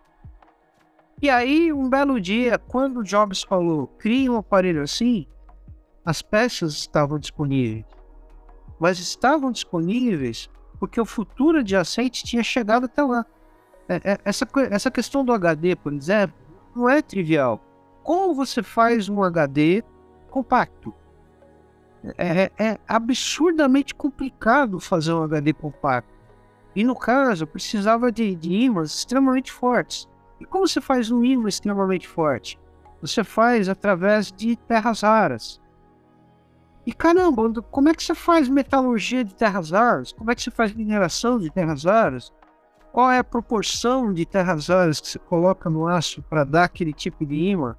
e 1.23 1.29
aí, 1.29 1.71
um 1.71 1.89
belo 1.89 2.19
dia, 2.19 2.57
quando 2.57 3.01
Jobs 3.01 3.43
falou, 3.43 3.87
crie 3.87 4.29
um 4.29 4.35
aparelho 4.35 4.81
assim, 4.81 5.25
as 6.05 6.21
peças 6.21 6.73
estavam 6.73 7.17
disponíveis, 7.17 7.85
mas 8.79 8.99
estavam 8.99 9.51
disponíveis 9.51 10.49
porque 10.79 10.99
o 10.99 11.05
futuro 11.05 11.59
adjacente 11.59 12.25
tinha 12.25 12.43
chegado 12.43 12.85
até 12.85 13.01
lá. 13.01 13.25
É, 13.87 13.95
é, 14.03 14.17
essa, 14.25 14.47
essa 14.69 14.91
questão 14.91 15.23
do 15.23 15.31
HD, 15.31 15.75
por 15.75 15.93
exemplo, 15.93 16.35
não 16.75 16.89
é 16.89 17.01
trivial. 17.01 17.61
Como 18.03 18.33
você 18.33 18.61
faz 18.61 19.07
um 19.07 19.23
HD 19.23 19.83
compacto? 20.29 20.93
É, 22.17 22.43
é, 22.43 22.51
é 22.65 22.79
absurdamente 22.85 23.95
complicado 23.95 24.79
fazer 24.79 25.13
um 25.13 25.23
HD 25.23 25.53
compacto. 25.53 26.11
E 26.75 26.83
no 26.83 26.95
caso, 26.95 27.47
precisava 27.47 28.11
de, 28.11 28.35
de 28.35 28.53
ímãs 28.53 28.93
extremamente 28.93 29.51
fortes. 29.51 30.09
E 30.39 30.45
como 30.45 30.67
você 30.67 30.81
faz 30.81 31.09
um 31.11 31.23
ímã 31.23 31.47
extremamente 31.47 32.07
forte? 32.07 32.59
Você 33.01 33.23
faz 33.23 33.69
através 33.69 34.31
de 34.31 34.55
terras 34.55 35.01
raras. 35.01 35.61
E 36.85 36.91
caramba, 36.91 37.61
como 37.71 37.89
é 37.89 37.93
que 37.93 38.03
você 38.03 38.13
faz 38.13 38.49
metalurgia 38.49 39.23
de 39.23 39.33
terras 39.33 39.71
raras? 39.71 40.11
Como 40.11 40.29
é 40.29 40.35
que 40.35 40.41
você 40.41 40.51
faz 40.51 40.73
mineração 40.73 41.39
de 41.39 41.49
terras 41.49 41.85
raras? 41.85 42.31
Qual 42.91 43.09
é 43.09 43.19
a 43.19 43.23
proporção 43.23 44.13
de 44.13 44.25
terras 44.25 44.67
raras 44.67 44.99
que 44.99 45.07
você 45.07 45.17
coloca 45.17 45.69
no 45.69 45.87
aço 45.87 46.21
para 46.23 46.43
dar 46.43 46.65
aquele 46.65 46.93
tipo 46.93 47.25
de 47.25 47.35
imã? 47.35 47.75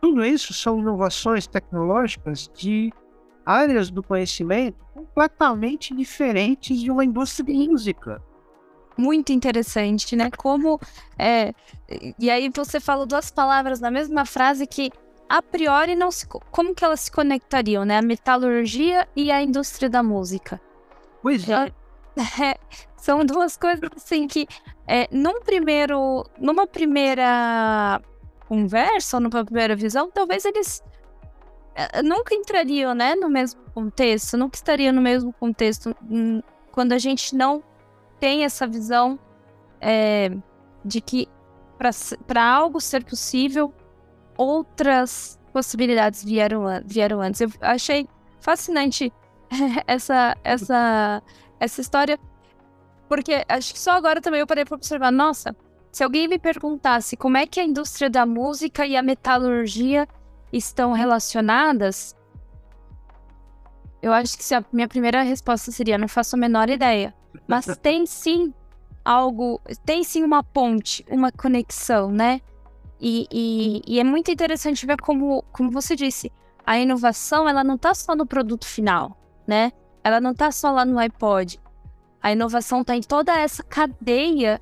Tudo 0.00 0.24
isso 0.24 0.52
são 0.52 0.78
inovações 0.78 1.46
tecnológicas 1.46 2.50
de 2.54 2.92
áreas 3.44 3.90
do 3.90 4.02
conhecimento 4.02 4.82
completamente 4.94 5.94
diferentes 5.94 6.80
de 6.80 6.90
uma 6.90 7.04
indústria 7.04 7.46
de 7.46 7.68
música. 7.68 8.22
Muito 8.96 9.32
interessante, 9.32 10.16
né? 10.16 10.30
Como. 10.36 10.80
É... 11.18 11.54
E 12.18 12.30
aí 12.30 12.50
você 12.54 12.80
falou 12.80 13.06
duas 13.06 13.30
palavras 13.30 13.80
na 13.80 13.90
mesma 13.90 14.24
frase 14.24 14.66
que 14.66 14.90
a 15.28 15.40
priori 15.40 15.94
não 15.94 16.10
se, 16.10 16.26
como 16.26 16.74
que 16.74 16.84
elas 16.84 17.00
se 17.00 17.12
conectariam, 17.12 17.84
né? 17.84 17.98
A 17.98 18.02
metalurgia 18.02 19.08
e 19.16 19.30
a 19.30 19.42
indústria 19.42 19.88
da 19.88 20.02
música. 20.02 20.60
Pois 21.22 21.48
é. 21.48 21.72
é 22.16 22.58
são 22.96 23.24
duas 23.24 23.56
coisas 23.56 23.90
assim 23.96 24.28
que, 24.28 24.46
é, 24.86 25.08
num 25.10 25.40
primeiro, 25.40 26.24
numa 26.38 26.66
primeira 26.66 28.00
conversa 28.48 29.16
ou 29.16 29.20
numa 29.20 29.44
primeira 29.44 29.74
visão, 29.74 30.10
talvez 30.10 30.44
eles 30.44 30.82
é, 31.74 32.02
nunca 32.02 32.34
entrariam, 32.34 32.94
né, 32.94 33.14
no 33.14 33.28
mesmo 33.28 33.60
contexto, 33.74 34.36
nunca 34.36 34.56
estariam 34.56 34.92
no 34.92 35.00
mesmo 35.00 35.32
contexto 35.32 35.96
hum, 36.08 36.42
quando 36.70 36.92
a 36.92 36.98
gente 36.98 37.34
não 37.34 37.62
tem 38.20 38.44
essa 38.44 38.66
visão 38.66 39.18
é, 39.80 40.30
de 40.84 41.00
que 41.00 41.28
para 42.26 42.44
algo 42.44 42.80
ser 42.80 43.04
possível, 43.04 43.74
outras 44.46 45.38
possibilidades 45.52 46.24
vieram, 46.24 46.64
vieram 46.84 47.20
antes. 47.20 47.40
Eu 47.40 47.50
achei 47.60 48.08
fascinante 48.40 49.12
essa, 49.86 50.36
essa, 50.42 51.22
essa 51.60 51.80
história, 51.80 52.18
porque 53.08 53.44
acho 53.48 53.72
que 53.72 53.78
só 53.78 53.92
agora 53.92 54.20
também 54.20 54.40
eu 54.40 54.46
parei 54.46 54.64
para 54.64 54.76
observar, 54.76 55.12
nossa, 55.12 55.54
se 55.90 56.02
alguém 56.02 56.26
me 56.26 56.38
perguntasse 56.38 57.16
como 57.16 57.36
é 57.36 57.46
que 57.46 57.60
a 57.60 57.64
indústria 57.64 58.08
da 58.08 58.24
música 58.24 58.86
e 58.86 58.96
a 58.96 59.02
metalurgia 59.02 60.08
estão 60.52 60.92
relacionadas, 60.92 62.16
eu 64.00 64.12
acho 64.12 64.36
que 64.36 64.54
a 64.54 64.64
minha 64.72 64.88
primeira 64.88 65.22
resposta 65.22 65.70
seria: 65.70 65.98
não 65.98 66.08
faço 66.08 66.34
a 66.34 66.38
menor 66.38 66.68
ideia. 66.70 67.14
Mas 67.46 67.66
tem 67.78 68.06
sim 68.06 68.52
algo, 69.04 69.60
tem 69.84 70.02
sim 70.02 70.22
uma 70.24 70.42
ponte, 70.42 71.04
uma 71.08 71.30
conexão, 71.30 72.10
né? 72.10 72.40
E, 73.04 73.26
e, 73.32 73.82
e, 73.84 73.98
é 73.98 74.04
muito 74.04 74.30
interessante 74.30 74.86
ver 74.86 74.96
como, 75.00 75.42
como 75.50 75.72
você 75.72 75.96
disse, 75.96 76.30
a 76.64 76.78
inovação 76.78 77.48
ela 77.48 77.64
não 77.64 77.74
está 77.74 77.92
só 77.94 78.14
no 78.14 78.24
produto 78.24 78.64
final, 78.64 79.18
né? 79.44 79.72
Ela 80.04 80.20
não 80.20 80.30
está 80.30 80.52
só 80.52 80.70
lá 80.70 80.84
no 80.84 81.00
iPod. 81.00 81.58
A 82.22 82.30
inovação 82.30 82.82
está 82.82 82.94
em 82.94 83.00
toda 83.00 83.36
essa 83.36 83.64
cadeia 83.64 84.60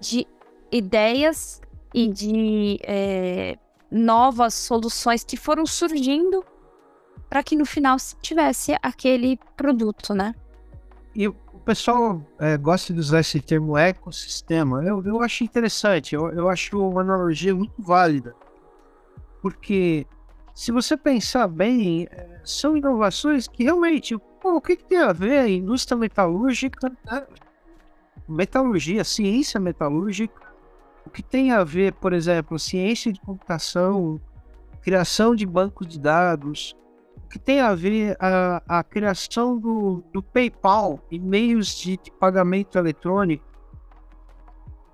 de 0.00 0.26
ideias 0.72 1.60
e 1.92 2.08
de 2.08 2.78
é, 2.84 3.58
novas 3.90 4.54
soluções 4.54 5.22
que 5.22 5.36
foram 5.36 5.66
surgindo 5.66 6.42
para 7.28 7.42
que 7.42 7.54
no 7.54 7.66
final 7.66 7.98
se 7.98 8.16
tivesse 8.16 8.74
aquele 8.82 9.38
produto, 9.58 10.14
né? 10.14 10.34
E 11.14 11.30
pessoal 11.64 12.20
é, 12.38 12.56
gosta 12.56 12.92
de 12.92 13.00
usar 13.00 13.20
esse 13.20 13.40
termo 13.40 13.76
ecossistema. 13.76 14.84
Eu, 14.84 15.02
eu 15.04 15.22
acho 15.22 15.42
interessante, 15.42 16.14
eu, 16.14 16.30
eu 16.30 16.48
acho 16.48 16.78
uma 16.78 17.00
analogia 17.00 17.54
muito 17.54 17.82
válida. 17.82 18.34
Porque 19.40 20.06
se 20.54 20.70
você 20.70 20.96
pensar 20.96 21.48
bem, 21.48 22.06
é, 22.10 22.40
são 22.44 22.76
inovações 22.76 23.48
que 23.48 23.64
realmente, 23.64 24.16
pô, 24.40 24.56
o 24.56 24.60
que, 24.60 24.76
que, 24.76 24.84
tem 24.84 24.98
a 24.98 25.12
ver 25.12 25.38
a 25.38 25.48
indústria 25.48 25.96
metalúrgica, 25.96 26.92
né? 27.04 27.26
metalurgia, 28.28 29.02
ciência 29.02 29.58
metalúrgica, 29.58 30.44
o 31.06 31.10
que 31.10 31.22
tem 31.22 31.50
a 31.50 31.64
ver, 31.64 31.92
por 31.94 32.12
exemplo, 32.12 32.58
ciência 32.58 33.12
de 33.12 33.20
computação, 33.20 34.20
criação 34.80 35.34
de 35.34 35.44
bancos 35.44 35.86
de 35.86 35.98
dados, 35.98 36.76
que 37.28 37.38
tem 37.38 37.60
a 37.60 37.74
ver 37.74 38.16
a, 38.20 38.62
a 38.66 38.84
criação 38.84 39.58
do, 39.58 40.02
do 40.12 40.22
PayPal 40.22 41.00
e 41.10 41.18
meios 41.18 41.76
de, 41.76 41.96
de 41.96 42.10
pagamento 42.10 42.78
eletrônico. 42.78 43.44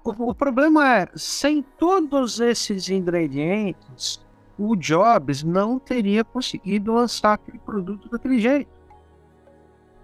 O, 0.03 0.31
o, 0.31 0.35
problema 0.35 0.97
é, 0.97 1.09
sem 1.15 1.63
todos 1.63 2.41
esses 2.41 2.89
ingredientes, 2.89 4.25
o 4.59 4.75
Jobs 4.75 5.43
não 5.43 5.79
teria 5.79 6.25
conseguido 6.25 6.93
lançar 6.93 7.35
aquele 7.35 7.59
produto 7.59 8.09
daquele 8.09 8.39
jeito. 8.39 8.71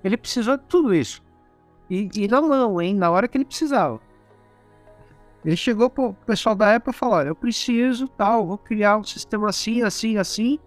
Ele 0.05 0.17
precisou 0.17 0.57
de 0.57 0.65
tudo 0.65 0.95
isso. 0.95 1.23
E, 1.89 2.09
e 2.15 2.29
não, 2.29 2.49
não, 2.49 2.81
hein? 2.81 2.95
Na 2.95 3.11
hora 3.11 3.27
que 3.27 3.37
ele 3.39 3.45
precisava. 3.45 4.01
Ele 5.45 5.57
chegou 5.57 5.89
pro 5.89 6.13
pessoal 6.27 6.55
da 6.55 6.75
Apple 6.75 6.93
e 6.93 6.97
falou: 6.97 7.17
Olha, 7.17 7.29
eu 7.29 7.35
preciso, 7.37 8.09
tal, 8.09 8.47
vou 8.47 8.59
criar 8.59 8.99
um 8.99 9.05
sistema 9.05 9.49
assim, 9.49 9.83
assim, 9.83 10.19
assim 10.19 10.59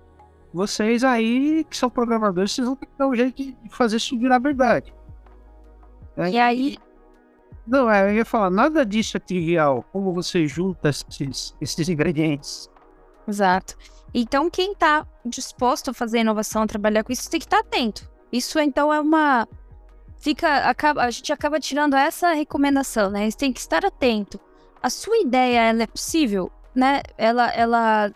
vocês 0.53 1.03
aí, 1.03 1.63
que 1.69 1.77
são 1.77 1.89
programadores, 1.89 2.51
vocês 2.51 2.65
vão 2.65 2.75
ter 2.75 2.87
que 2.87 2.97
dar 2.97 3.07
um 3.07 3.15
jeito 3.15 3.43
de 3.43 3.55
fazer 3.69 3.97
isso 3.97 4.17
virar 4.17 4.39
verdade. 4.39 4.93
É, 6.17 6.29
e 6.29 6.39
aí. 6.39 6.77
Não, 7.65 7.89
é, 7.89 8.09
eu 8.09 8.15
ia 8.15 8.25
falar, 8.25 8.49
nada 8.49 8.85
disso 8.85 9.15
é 9.17 9.19
trivial. 9.19 9.85
Como 9.91 10.13
você 10.13 10.47
junta 10.47 10.89
esses, 10.89 11.55
esses 11.61 11.89
ingredientes. 11.89 12.69
Exato. 13.27 13.77
Então, 14.11 14.49
quem 14.49 14.71
está 14.71 15.05
disposto 15.23 15.91
a 15.91 15.93
fazer 15.93 16.19
inovação, 16.19 16.63
a 16.63 16.67
trabalhar 16.67 17.03
com 17.03 17.13
isso, 17.13 17.29
tem 17.29 17.39
que 17.39 17.45
estar 17.45 17.61
tá 17.61 17.67
atento. 17.67 18.09
Isso, 18.31 18.59
então, 18.59 18.91
é 18.91 18.99
uma. 18.99 19.47
Fica, 20.17 20.67
acaba, 20.69 21.03
a 21.03 21.11
gente 21.11 21.31
acaba 21.31 21.59
tirando 21.59 21.95
essa 21.95 22.33
recomendação, 22.33 23.09
né? 23.11 23.29
Você 23.29 23.37
tem 23.37 23.53
que 23.53 23.59
estar 23.59 23.85
atento. 23.85 24.39
A 24.81 24.89
sua 24.89 25.17
ideia, 25.19 25.61
ela 25.61 25.83
é 25.83 25.87
possível, 25.87 26.51
né? 26.73 27.01
Ela, 27.17 27.51
ela 27.53 28.11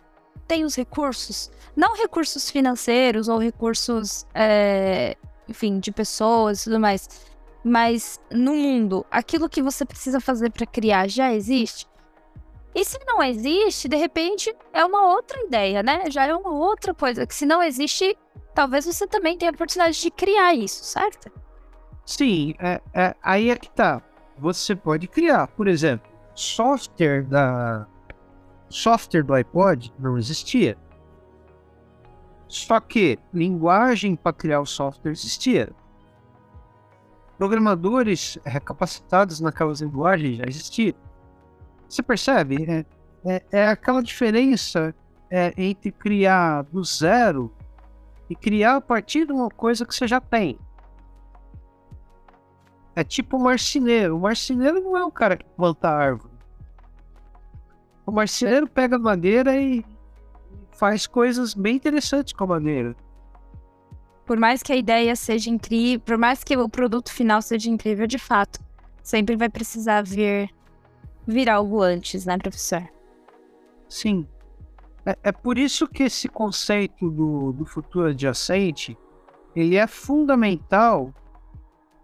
tem 0.48 0.64
os 0.64 0.76
recursos, 0.76 1.52
não 1.76 1.96
recursos 1.96 2.50
financeiros 2.50 3.28
ou 3.28 3.38
recursos, 3.38 4.26
é, 4.34 5.16
enfim, 5.48 5.80
de 5.80 5.92
pessoas 5.92 6.62
e 6.62 6.64
tudo 6.66 6.80
mais, 6.80 7.08
mas 7.64 8.20
no 8.30 8.54
mundo, 8.54 9.06
aquilo 9.10 9.50
que 9.50 9.62
você 9.62 9.86
precisa 9.86 10.20
fazer 10.20 10.52
para 10.52 10.66
criar 10.66 11.08
já 11.08 11.34
existe? 11.34 11.88
E 12.76 12.84
se 12.84 13.00
não 13.06 13.22
existe, 13.22 13.88
de 13.88 13.96
repente 13.96 14.54
é 14.74 14.84
uma 14.84 15.14
outra 15.14 15.40
ideia, 15.44 15.84
né? 15.84 16.10
Já 16.10 16.26
é 16.26 16.36
uma 16.36 16.50
outra 16.50 16.94
coisa. 16.94 17.26
Que 17.26 17.36
se 17.36 17.46
não 17.46 17.62
existe, 17.62 18.18
talvez 18.54 18.86
você 18.86 19.06
também 19.06 19.38
tenha 19.38 19.52
a 19.52 19.54
oportunidade 19.54 20.02
de 20.02 20.10
criar 20.10 20.56
isso, 20.56 20.84
certo? 20.84 21.32
Sim, 22.06 22.56
é, 22.60 22.82
é, 22.94 23.16
aí 23.22 23.50
é 23.50 23.56
que 23.56 23.70
tá. 23.70 24.02
Você 24.38 24.76
pode 24.76 25.08
criar, 25.08 25.48
por 25.48 25.68
exemplo, 25.68 26.12
software 26.34 27.24
da, 27.24 27.88
software 28.74 29.24
do 29.24 29.34
iPod 29.34 29.94
não 30.00 30.18
existia. 30.18 30.76
Só 32.48 32.80
que 32.80 33.20
linguagem 33.34 34.16
para 34.16 34.34
criar 34.34 34.62
o 34.62 34.66
software 34.66 35.12
existia. 35.12 35.72
Programadores 37.38 38.38
capacitados 38.66 39.40
naquelas 39.40 39.82
linguagens 39.82 40.38
já 40.38 40.46
existiam. 40.48 40.96
Você 41.88 42.02
percebe? 42.02 42.66
É, 42.68 42.86
é, 43.26 43.44
é 43.52 43.68
aquela 43.68 44.02
diferença 44.02 44.94
é, 45.30 45.54
entre 45.56 45.92
criar 45.92 46.64
do 46.64 46.84
zero 46.84 47.54
e 48.30 48.36
criar 48.36 48.78
a 48.78 48.82
partir 48.82 49.26
de 49.26 49.34
uma 49.34 49.50
coisa 49.50 49.86
que 49.86 49.94
você 49.94 50.08
já 50.08 50.20
tem. 50.20 50.58
É 52.96 53.04
tipo 53.04 53.38
o 53.38 53.44
marceneiro. 53.44 54.18
O 54.18 54.20
marceneiro 54.20 54.82
não 54.82 54.98
é 54.98 55.04
o 55.04 55.12
cara 55.12 55.38
que 55.38 55.46
planta 55.56 55.90
árvore. 55.90 56.33
O 58.06 58.12
marceneiro 58.12 58.68
pega 58.68 59.00
madeira 59.00 59.56
e 59.56 59.86
faz 60.72 61.08
coisas 61.08 61.54
bem 61.54 61.76
interessantes 61.76 62.34
com 62.34 62.44
a 62.44 62.48
madeira. 62.48 62.96
Por 64.26 64.38
mais 64.38 64.64
que 64.64 64.72
a 64.72 64.76
ideia 64.76 65.16
seja 65.16 65.50
incrível, 65.50 66.00
por 66.00 66.18
mais 66.18 66.44
que 66.44 66.56
o 66.56 66.70
produto 66.70 67.12
final 67.12 67.42
seja 67.42 67.70
incrível 67.70 68.08
de 68.08 68.18
fato, 68.18 68.60
sempre 69.02 69.36
vai 69.36 69.50
precisar 69.50 70.02
vir, 70.02 70.50
vir 71.28 71.50
algo 71.50 71.82
antes, 71.82 72.26
né, 72.26 72.38
professor? 72.38 72.88
Sim. 73.90 74.28
É, 75.06 75.18
é 75.24 75.32
por 75.32 75.58
isso 75.58 75.88
que 75.88 76.04
esse 76.04 76.30
conceito 76.30 77.10
do, 77.10 77.52
do 77.52 77.66
futuro 77.66 78.08
adjacente 78.08 78.98
ele 79.56 79.76
é 79.76 79.86
fundamental, 79.86 81.14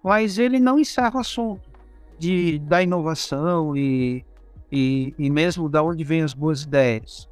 mas 0.04 0.38
ele 0.38 0.60
não 0.60 0.78
encerra 0.78 1.16
o 1.16 1.20
assunto 1.20 1.70
de, 2.18 2.60
da 2.60 2.84
inovação 2.84 3.76
e 3.76 4.24
e, 4.72 5.14
e 5.18 5.30
mesmo 5.30 5.70
da 5.70 5.82
onde 5.82 6.04
vêm 6.04 6.22
as 6.22 6.34
boas 6.34 6.64
ideias. 6.64 7.30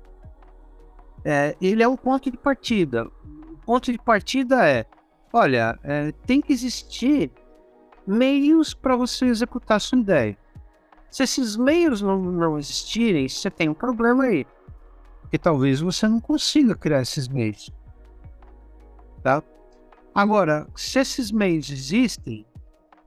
É, 1.23 1.55
ele 1.61 1.83
é 1.83 1.87
um 1.87 1.97
ponto 1.97 2.31
de 2.31 2.37
partida. 2.37 3.05
O 3.05 3.57
ponto 3.65 3.91
de 3.91 3.97
partida 3.97 4.67
é, 4.67 4.85
olha, 5.31 5.77
é, 5.83 6.11
tem 6.25 6.41
que 6.41 6.53
existir 6.53 7.31
meios 8.05 8.73
para 8.73 8.95
você 8.95 9.25
executar 9.25 9.81
sua 9.81 9.99
ideia. 9.99 10.37
Se 11.09 11.23
esses 11.23 11.55
meios 11.55 12.01
não, 12.01 12.21
não 12.21 12.57
existirem, 12.57 13.27
você 13.27 13.49
tem 13.49 13.69
um 13.69 13.73
problema 13.73 14.25
aí. 14.25 14.45
Porque 15.21 15.37
talvez 15.37 15.81
você 15.81 16.07
não 16.07 16.19
consiga 16.19 16.75
criar 16.75 17.01
esses 17.01 17.27
meios. 17.27 17.69
Tá? 19.21 19.43
Agora, 20.15 20.67
se 20.75 20.99
esses 20.99 21.31
meios 21.31 21.69
existem, 21.69 22.45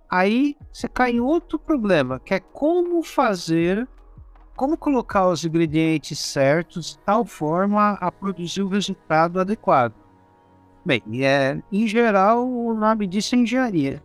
aí 0.08 0.56
você 0.72 0.88
cai 0.88 1.12
em 1.12 1.20
outro 1.20 1.58
problema, 1.58 2.20
que 2.20 2.34
é 2.34 2.40
como 2.40 3.02
fazer 3.02 3.88
como 4.56 4.76
colocar 4.76 5.28
os 5.28 5.44
ingredientes 5.44 6.18
certos 6.18 6.90
de 6.90 6.98
tal 6.98 7.24
forma 7.24 7.92
a 7.92 8.12
produzir 8.12 8.62
o 8.62 8.68
resultado 8.68 9.40
adequado. 9.40 9.94
Bem, 10.84 11.02
é, 11.22 11.60
em 11.70 11.86
geral, 11.86 12.46
o 12.46 12.74
nome 12.74 13.06
disso 13.06 13.34
é 13.34 13.38
engenharia. 13.38 14.02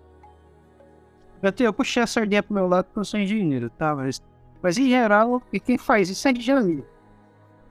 Eu, 1.41 1.53
eu 1.59 1.73
puxei 1.73 2.03
a 2.03 2.07
sardinha 2.07 2.43
para 2.43 2.51
o 2.51 2.55
meu 2.55 2.67
lado 2.67 2.85
porque 2.85 2.99
eu 2.99 3.05
sou 3.05 3.19
engenheiro, 3.19 3.69
tá? 3.69 3.95
Mas, 3.95 4.21
mas 4.61 4.77
em 4.77 4.89
geral, 4.89 5.41
quem 5.63 5.77
faz 5.77 6.09
isso 6.09 6.27
é 6.27 6.31
engenharia. 6.31 6.85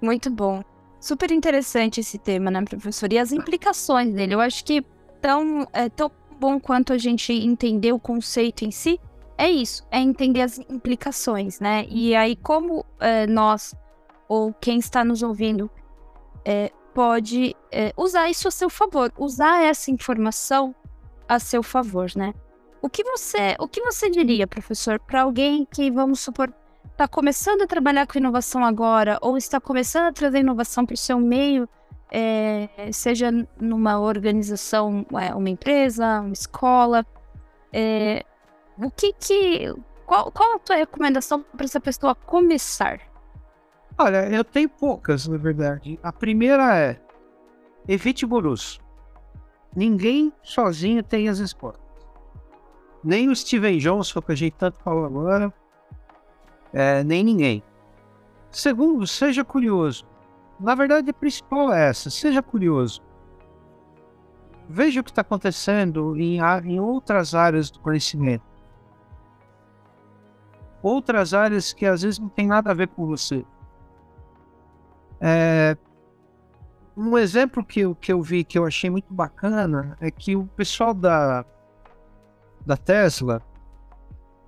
Muito 0.01 0.31
bom. 0.31 0.63
Super 1.01 1.31
interessante 1.31 2.01
esse 2.01 2.19
tema, 2.19 2.51
né, 2.51 2.63
professor? 2.63 3.13
E 3.13 3.19
as 3.19 3.33
implicações 3.33 4.13
dele. 4.13 4.35
Eu 4.35 4.41
acho 4.41 4.65
que 4.65 4.85
tão, 5.21 5.67
é 5.73 5.89
tão 5.89 6.11
bom 6.39 6.59
quanto 6.59 6.93
a 6.93 6.99
gente 6.99 7.33
entender 7.33 7.93
o 7.93 7.99
conceito 7.99 8.65
em 8.65 8.71
si, 8.71 9.01
é 9.37 9.51
isso, 9.51 9.87
é 9.91 9.99
entender 9.99 10.43
as 10.43 10.59
implicações, 10.59 11.61
né? 11.61 11.87
E 11.89 12.15
aí, 12.15 12.37
como 12.37 12.85
é, 13.01 13.27
nós, 13.27 13.75
ou 14.29 14.53
quem 14.55 14.79
está 14.79 15.05
nos 15.05 15.23
ouvindo, 15.23 15.71
é, 16.45 16.71
pode 16.95 17.57
é, 17.73 17.93
usar 17.97 18.29
isso 18.31 18.47
a 18.47 18.51
seu 18.51 18.71
favor, 18.71 19.13
usar 19.19 19.63
essa 19.65 19.91
informação 19.91 20.75
a 21.29 21.39
seu 21.39 21.63
favor, 21.63 22.09
né? 22.15 22.33
O 22.81 22.89
que 22.89 23.03
você, 23.03 23.57
o 23.59 23.67
que 23.67 23.81
você 23.81 24.09
diria, 24.11 24.47
professor, 24.47 25.01
para 25.01 25.23
alguém 25.23 25.67
que, 25.67 25.91
vamos 25.91 26.21
supor, 26.21 26.53
está 26.93 27.09
começando 27.09 27.63
a 27.63 27.67
trabalhar 27.67 28.07
com 28.07 28.19
inovação 28.19 28.65
agora, 28.65 29.19
ou 29.21 29.37
está 29.37 29.61
começando 29.61 30.07
a 30.09 30.13
trazer 30.13 30.41
inovação 30.41 30.87
para 30.87 30.95
o 30.95 30.99
seu 30.99 31.19
meio, 31.19 31.69
é, 32.11 32.69
seja 32.93 33.33
numa 33.61 33.99
organização, 33.99 35.05
é, 35.21 35.35
uma 35.35 35.49
empresa, 35.49 36.21
uma 36.21 36.33
escola, 36.33 37.05
é, 37.73 38.25
o 38.79 38.91
que 38.91 39.13
que. 39.13 39.75
Qual, 40.07 40.31
qual 40.31 40.57
a 40.57 40.59
tua 40.59 40.77
recomendação 40.77 41.43
para 41.43 41.65
essa 41.65 41.81
pessoa 41.81 42.15
começar? 42.15 43.01
Olha, 43.97 44.29
eu 44.29 44.45
tenho 44.45 44.69
poucas, 44.69 45.27
na 45.29 45.37
verdade. 45.37 45.99
A 46.03 46.13
primeira 46.13 46.77
é 46.77 47.01
evite 47.87 48.27
gurus. 48.27 48.81
Ninguém 49.75 50.33
sozinho 50.43 51.03
tem 51.03 51.29
as 51.29 51.39
respostas. 51.39 51.83
Nem 53.03 53.29
o 53.29 53.37
Steven 53.37 53.79
Johnson, 53.79 54.21
que 54.21 54.33
a 54.33 54.35
gente 54.35 54.55
tanto 54.55 54.79
falou 54.79 55.05
agora, 55.05 55.53
é, 56.73 57.05
nem 57.05 57.23
ninguém. 57.23 57.63
Segundo, 58.51 59.07
seja 59.07 59.45
curioso. 59.45 60.07
Na 60.59 60.75
verdade, 60.75 61.11
a 61.11 61.15
principal 61.15 61.73
é 61.73 61.89
essa: 61.89 62.11
seja 62.11 62.43
curioso. 62.43 63.03
Veja 64.69 65.01
o 65.01 65.05
que 65.05 65.11
está 65.11 65.21
acontecendo 65.21 66.17
em, 66.17 66.39
em 66.65 66.81
outras 66.81 67.35
áreas 67.35 67.71
do 67.71 67.81
conhecimento. 67.81 68.54
Outras 70.85 71.33
áreas 71.33 71.73
que 71.73 71.87
às 71.87 72.03
vezes 72.03 72.19
não 72.19 72.29
tem 72.29 72.47
nada 72.47 72.71
a 72.71 72.75
ver 72.75 72.89
com 72.89 73.07
você. 73.07 73.43
É, 75.19 75.79
um 76.95 77.17
exemplo 77.17 77.65
que 77.65 77.81
eu, 77.81 77.95
que 77.95 78.13
eu 78.13 78.21
vi 78.21 78.45
que 78.45 78.59
eu 78.59 78.67
achei 78.67 78.91
muito 78.91 79.11
bacana 79.11 79.97
é 79.99 80.11
que 80.11 80.37
o 80.37 80.45
pessoal 80.45 80.93
da, 80.93 81.43
da 82.67 82.77
Tesla 82.77 83.41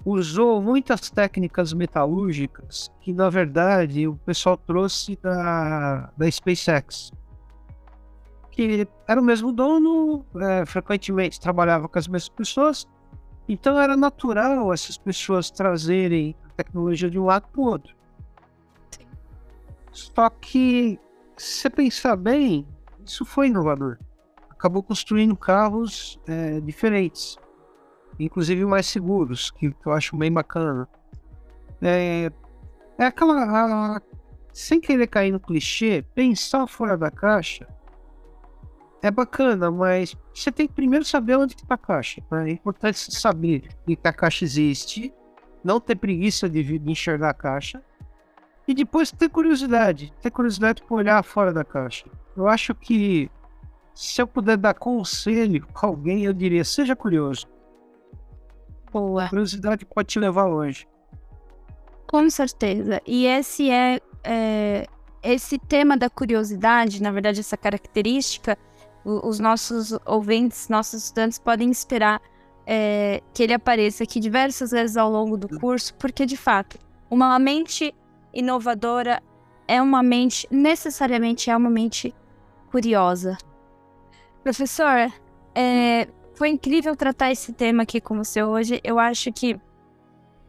usou 0.05 0.61
muitas 0.61 1.09
técnicas 1.09 1.73
metalúrgicas 1.73 2.93
que, 3.01 3.15
na 3.15 3.31
verdade, 3.31 4.07
o 4.07 4.17
pessoal 4.17 4.59
trouxe 4.59 5.17
da, 5.17 6.13
da 6.19 6.31
SpaceX. 6.31 7.13
Que 8.51 8.87
era 9.09 9.19
o 9.19 9.25
mesmo 9.25 9.53
dono, 9.53 10.23
é, 10.39 10.67
frequentemente 10.67 11.41
trabalhava 11.41 11.89
com 11.89 11.99
as 11.99 12.07
mesmas 12.07 12.29
pessoas, 12.29 12.87
então 13.49 13.81
era 13.81 13.97
natural 13.97 14.73
essas 14.73 14.97
pessoas 14.99 15.51
trazerem 15.51 16.35
a 16.45 16.49
tecnologia 16.51 17.11
de 17.11 17.19
um 17.19 17.25
lado 17.25 17.49
para 17.49 17.61
o 17.61 17.65
outro. 17.65 17.95
Só 19.93 20.29
que, 20.29 20.99
se 21.37 21.63
você 21.63 21.71
pensar 21.71 22.17
bem, 22.17 22.67
isso 23.05 23.25
foi 23.25 23.49
inovador. 23.49 23.99
Acabou 24.51 24.83
construindo 24.83 25.37
carros 25.37 26.21
é, 26.27 26.61
diferentes 26.61 27.39
inclusive 28.19 28.65
mais 28.65 28.87
seguros, 28.87 29.51
que, 29.51 29.71
que 29.71 29.87
eu 29.87 29.93
acho 29.93 30.17
bem 30.17 30.33
bacana. 30.33 30.89
É, 31.83 32.31
é 32.99 33.05
aquela. 33.05 33.97
A, 33.97 34.03
sem 34.53 34.81
querer 34.81 35.07
cair 35.07 35.31
no 35.31 35.41
clichê, 35.41 36.03
pensar 36.15 36.67
fora 36.67 36.97
da 36.97 37.11
caixa 37.11 37.69
é 39.07 39.11
bacana, 39.11 39.71
mas 39.71 40.17
você 40.35 40.51
tem 40.51 40.67
que 40.67 40.75
primeiro 40.75 41.05
saber 41.05 41.37
onde 41.37 41.55
está 41.55 41.75
a 41.75 41.79
caixa. 41.79 42.23
Né? 42.31 42.51
É 42.51 42.53
importante 42.53 42.99
saber 43.15 43.69
que 43.87 43.99
a 44.05 44.13
caixa 44.13 44.45
existe, 44.45 45.13
não 45.63 45.81
ter 45.81 45.97
preguiça 45.97 46.49
de, 46.49 46.79
de 46.79 46.91
enxergar 46.91 47.31
a 47.31 47.35
caixa, 47.35 47.83
e 48.69 48.75
depois 48.75 49.13
ter 49.13 49.29
curiosidade, 49.29 50.13
ter 50.21 50.31
curiosidade 50.31 50.83
por 50.83 50.97
olhar 50.99 51.23
fora 51.23 51.53
da 51.53 51.65
caixa. 51.65 52.07
Eu 52.37 52.49
acho 52.49 52.75
que 52.75 53.31
se 53.95 54.21
eu 54.21 54.27
puder 54.27 54.57
dar 54.57 54.75
conselho 54.75 55.67
para 55.73 55.89
alguém, 55.89 56.25
eu 56.25 56.33
diria: 56.33 56.65
seja 56.65 56.97
curioso. 56.97 57.47
Boa. 58.93 59.25
A 59.25 59.29
curiosidade 59.29 59.85
pode 59.85 60.09
te 60.09 60.19
levar 60.19 60.45
longe. 60.45 60.87
Com 62.07 62.29
certeza. 62.29 63.01
E 63.07 63.27
esse 63.27 63.71
é, 63.71 64.01
é 64.25 64.87
esse 65.23 65.59
tema 65.59 65.97
da 65.97 66.09
curiosidade, 66.09 67.03
na 67.03 67.11
verdade, 67.11 67.41
essa 67.41 67.57
característica, 67.57 68.57
os 69.07 69.39
nossos 69.39 69.97
ouvintes, 70.05 70.69
nossos 70.69 71.05
estudantes 71.05 71.39
podem 71.39 71.71
esperar 71.71 72.21
é, 72.67 73.23
que 73.33 73.45
ele 73.45 73.55
apareça 73.55 74.03
aqui 74.03 74.19
diversas 74.19 74.73
vezes 74.73 74.97
ao 74.97 75.09
longo 75.09 75.37
do 75.37 75.49
curso, 75.61 75.95
porque 75.95 76.27
de 76.27 76.37
fato, 76.37 76.77
uma 77.09 77.39
mente 77.39 77.95
inovadora 78.35 79.23
é 79.69 79.81
uma 79.81 80.03
mente, 80.03 80.49
necessariamente 80.51 81.49
é 81.51 81.57
uma 81.57 81.71
mente 81.71 82.13
curiosa. 82.71 83.39
Professor, 84.43 85.13
é, 85.55 86.09
foi 86.35 86.49
incrível 86.49 86.97
tratar 86.97 87.31
esse 87.31 87.53
tema 87.53 87.85
aqui 87.85 88.01
com 88.01 88.17
você 88.17 88.43
hoje. 88.43 88.81
Eu 88.83 88.99
acho 88.99 89.33
que, 89.33 89.59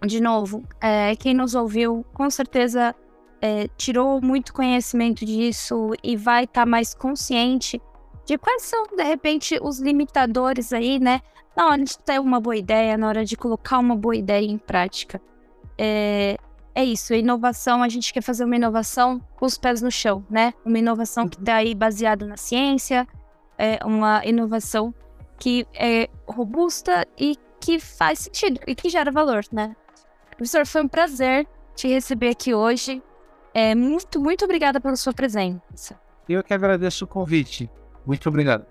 de 0.05 0.19
novo, 0.19 0.63
é, 0.81 1.15
quem 1.15 1.33
nos 1.33 1.53
ouviu 1.53 2.03
com 2.13 2.29
certeza 2.29 2.95
é, 3.39 3.67
tirou 3.77 4.19
muito 4.21 4.53
conhecimento 4.53 5.23
disso 5.23 5.93
e 6.03 6.15
vai 6.15 6.45
estar 6.45 6.61
tá 6.61 6.65
mais 6.65 6.93
consciente 6.93 7.79
de 8.28 8.38
quais 8.38 8.63
são, 8.63 8.84
de 8.93 9.03
repente, 9.03 9.57
os 9.61 9.80
limitadores 9.80 10.73
aí, 10.73 10.99
né? 10.99 11.21
Na 11.55 11.67
hora 11.67 11.82
de 11.82 11.97
ter 11.97 12.19
uma 12.19 12.41
boa 12.41 12.57
ideia, 12.57 12.97
na 12.97 13.07
hora 13.07 13.23
de 13.23 13.38
colocar 13.38 13.80
uma 13.80 13.95
boa 13.95 14.17
ideia 14.17 14.45
em 14.45 14.57
prática. 14.57 15.21
É, 15.78 16.38
é 16.75 16.84
isso, 16.84 17.13
inovação, 17.13 17.82
a 17.82 17.88
gente 17.88 18.13
quer 18.13 18.21
fazer 18.21 18.43
uma 18.43 18.57
inovação 18.57 19.21
com 19.38 19.45
os 19.45 19.57
pés 19.57 19.82
no 19.82 19.89
chão, 19.89 20.25
né? 20.30 20.53
Uma 20.65 20.78
inovação 20.78 21.25
que 21.30 21.39
está 21.39 21.55
aí 21.55 21.73
baseada 21.73 22.25
na 22.25 22.36
ciência, 22.36 23.07
é 23.57 23.80
uma 23.86 24.21
inovação 24.25 24.93
que 25.39 25.65
é 25.73 26.09
robusta 26.28 27.07
e 27.17 27.38
que 27.61 27.80
faz 27.80 28.19
sentido 28.19 28.59
e 28.67 28.75
que 28.75 28.89
gera 28.89 29.09
valor, 29.09 29.45
né? 29.53 29.73
Professor, 30.32 30.67
foi 30.67 30.84
um 30.84 30.88
prazer 30.88 31.47
te 31.75 31.88
receber 31.88 32.30
aqui 32.32 32.53
hoje. 32.53 33.01
É, 33.53 33.73
muito, 33.73 34.19
muito 34.19 34.43
obrigada 34.43 34.82
pela 34.82 34.97
sua 34.97 35.13
presença. 35.13 35.97
Eu 36.28 36.43
que 36.43 36.53
agradeço 36.53 37.05
o 37.05 37.07
convite. 37.07 37.69
Muito 38.07 38.29
obrigado. 38.29 38.65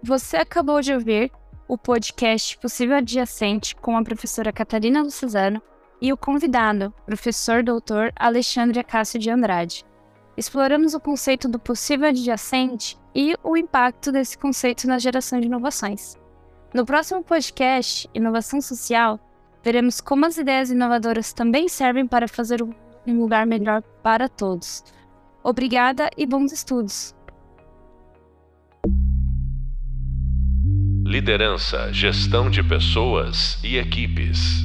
Você 0.00 0.36
acabou 0.36 0.80
de 0.80 0.94
ouvir 0.94 1.32
o 1.66 1.76
podcast 1.76 2.56
Possível 2.58 2.96
Adjacente 2.96 3.74
com 3.74 3.96
a 3.96 4.04
professora 4.04 4.52
Catarina 4.52 5.02
Lucizano 5.02 5.60
e 6.00 6.12
o 6.12 6.16
convidado, 6.16 6.94
professor 7.04 7.64
doutor 7.64 8.12
Alexandre 8.14 8.78
Acácio 8.78 9.18
de 9.18 9.28
Andrade. 9.30 9.84
Exploramos 10.36 10.94
o 10.94 11.00
conceito 11.00 11.48
do 11.48 11.58
possível 11.58 12.08
adjacente 12.08 12.96
e 13.12 13.34
o 13.42 13.56
impacto 13.56 14.12
desse 14.12 14.38
conceito 14.38 14.86
na 14.86 14.98
geração 14.98 15.40
de 15.40 15.46
inovações. 15.46 16.16
No 16.72 16.86
próximo 16.86 17.24
podcast, 17.24 18.08
Inovação 18.14 18.60
Social, 18.60 19.18
veremos 19.64 20.00
como 20.00 20.24
as 20.24 20.38
ideias 20.38 20.70
inovadoras 20.70 21.32
também 21.32 21.68
servem 21.68 22.06
para 22.06 22.28
fazer 22.28 22.62
um 22.62 23.18
lugar 23.18 23.44
melhor 23.44 23.82
para 24.04 24.28
todos. 24.28 24.84
Obrigada 25.42 26.10
e 26.16 26.26
bons 26.26 26.52
estudos! 26.52 27.16
Liderança, 31.06 31.92
gestão 31.92 32.50
de 32.50 32.64
pessoas 32.64 33.60
e 33.62 33.76
equipes. 33.76 34.64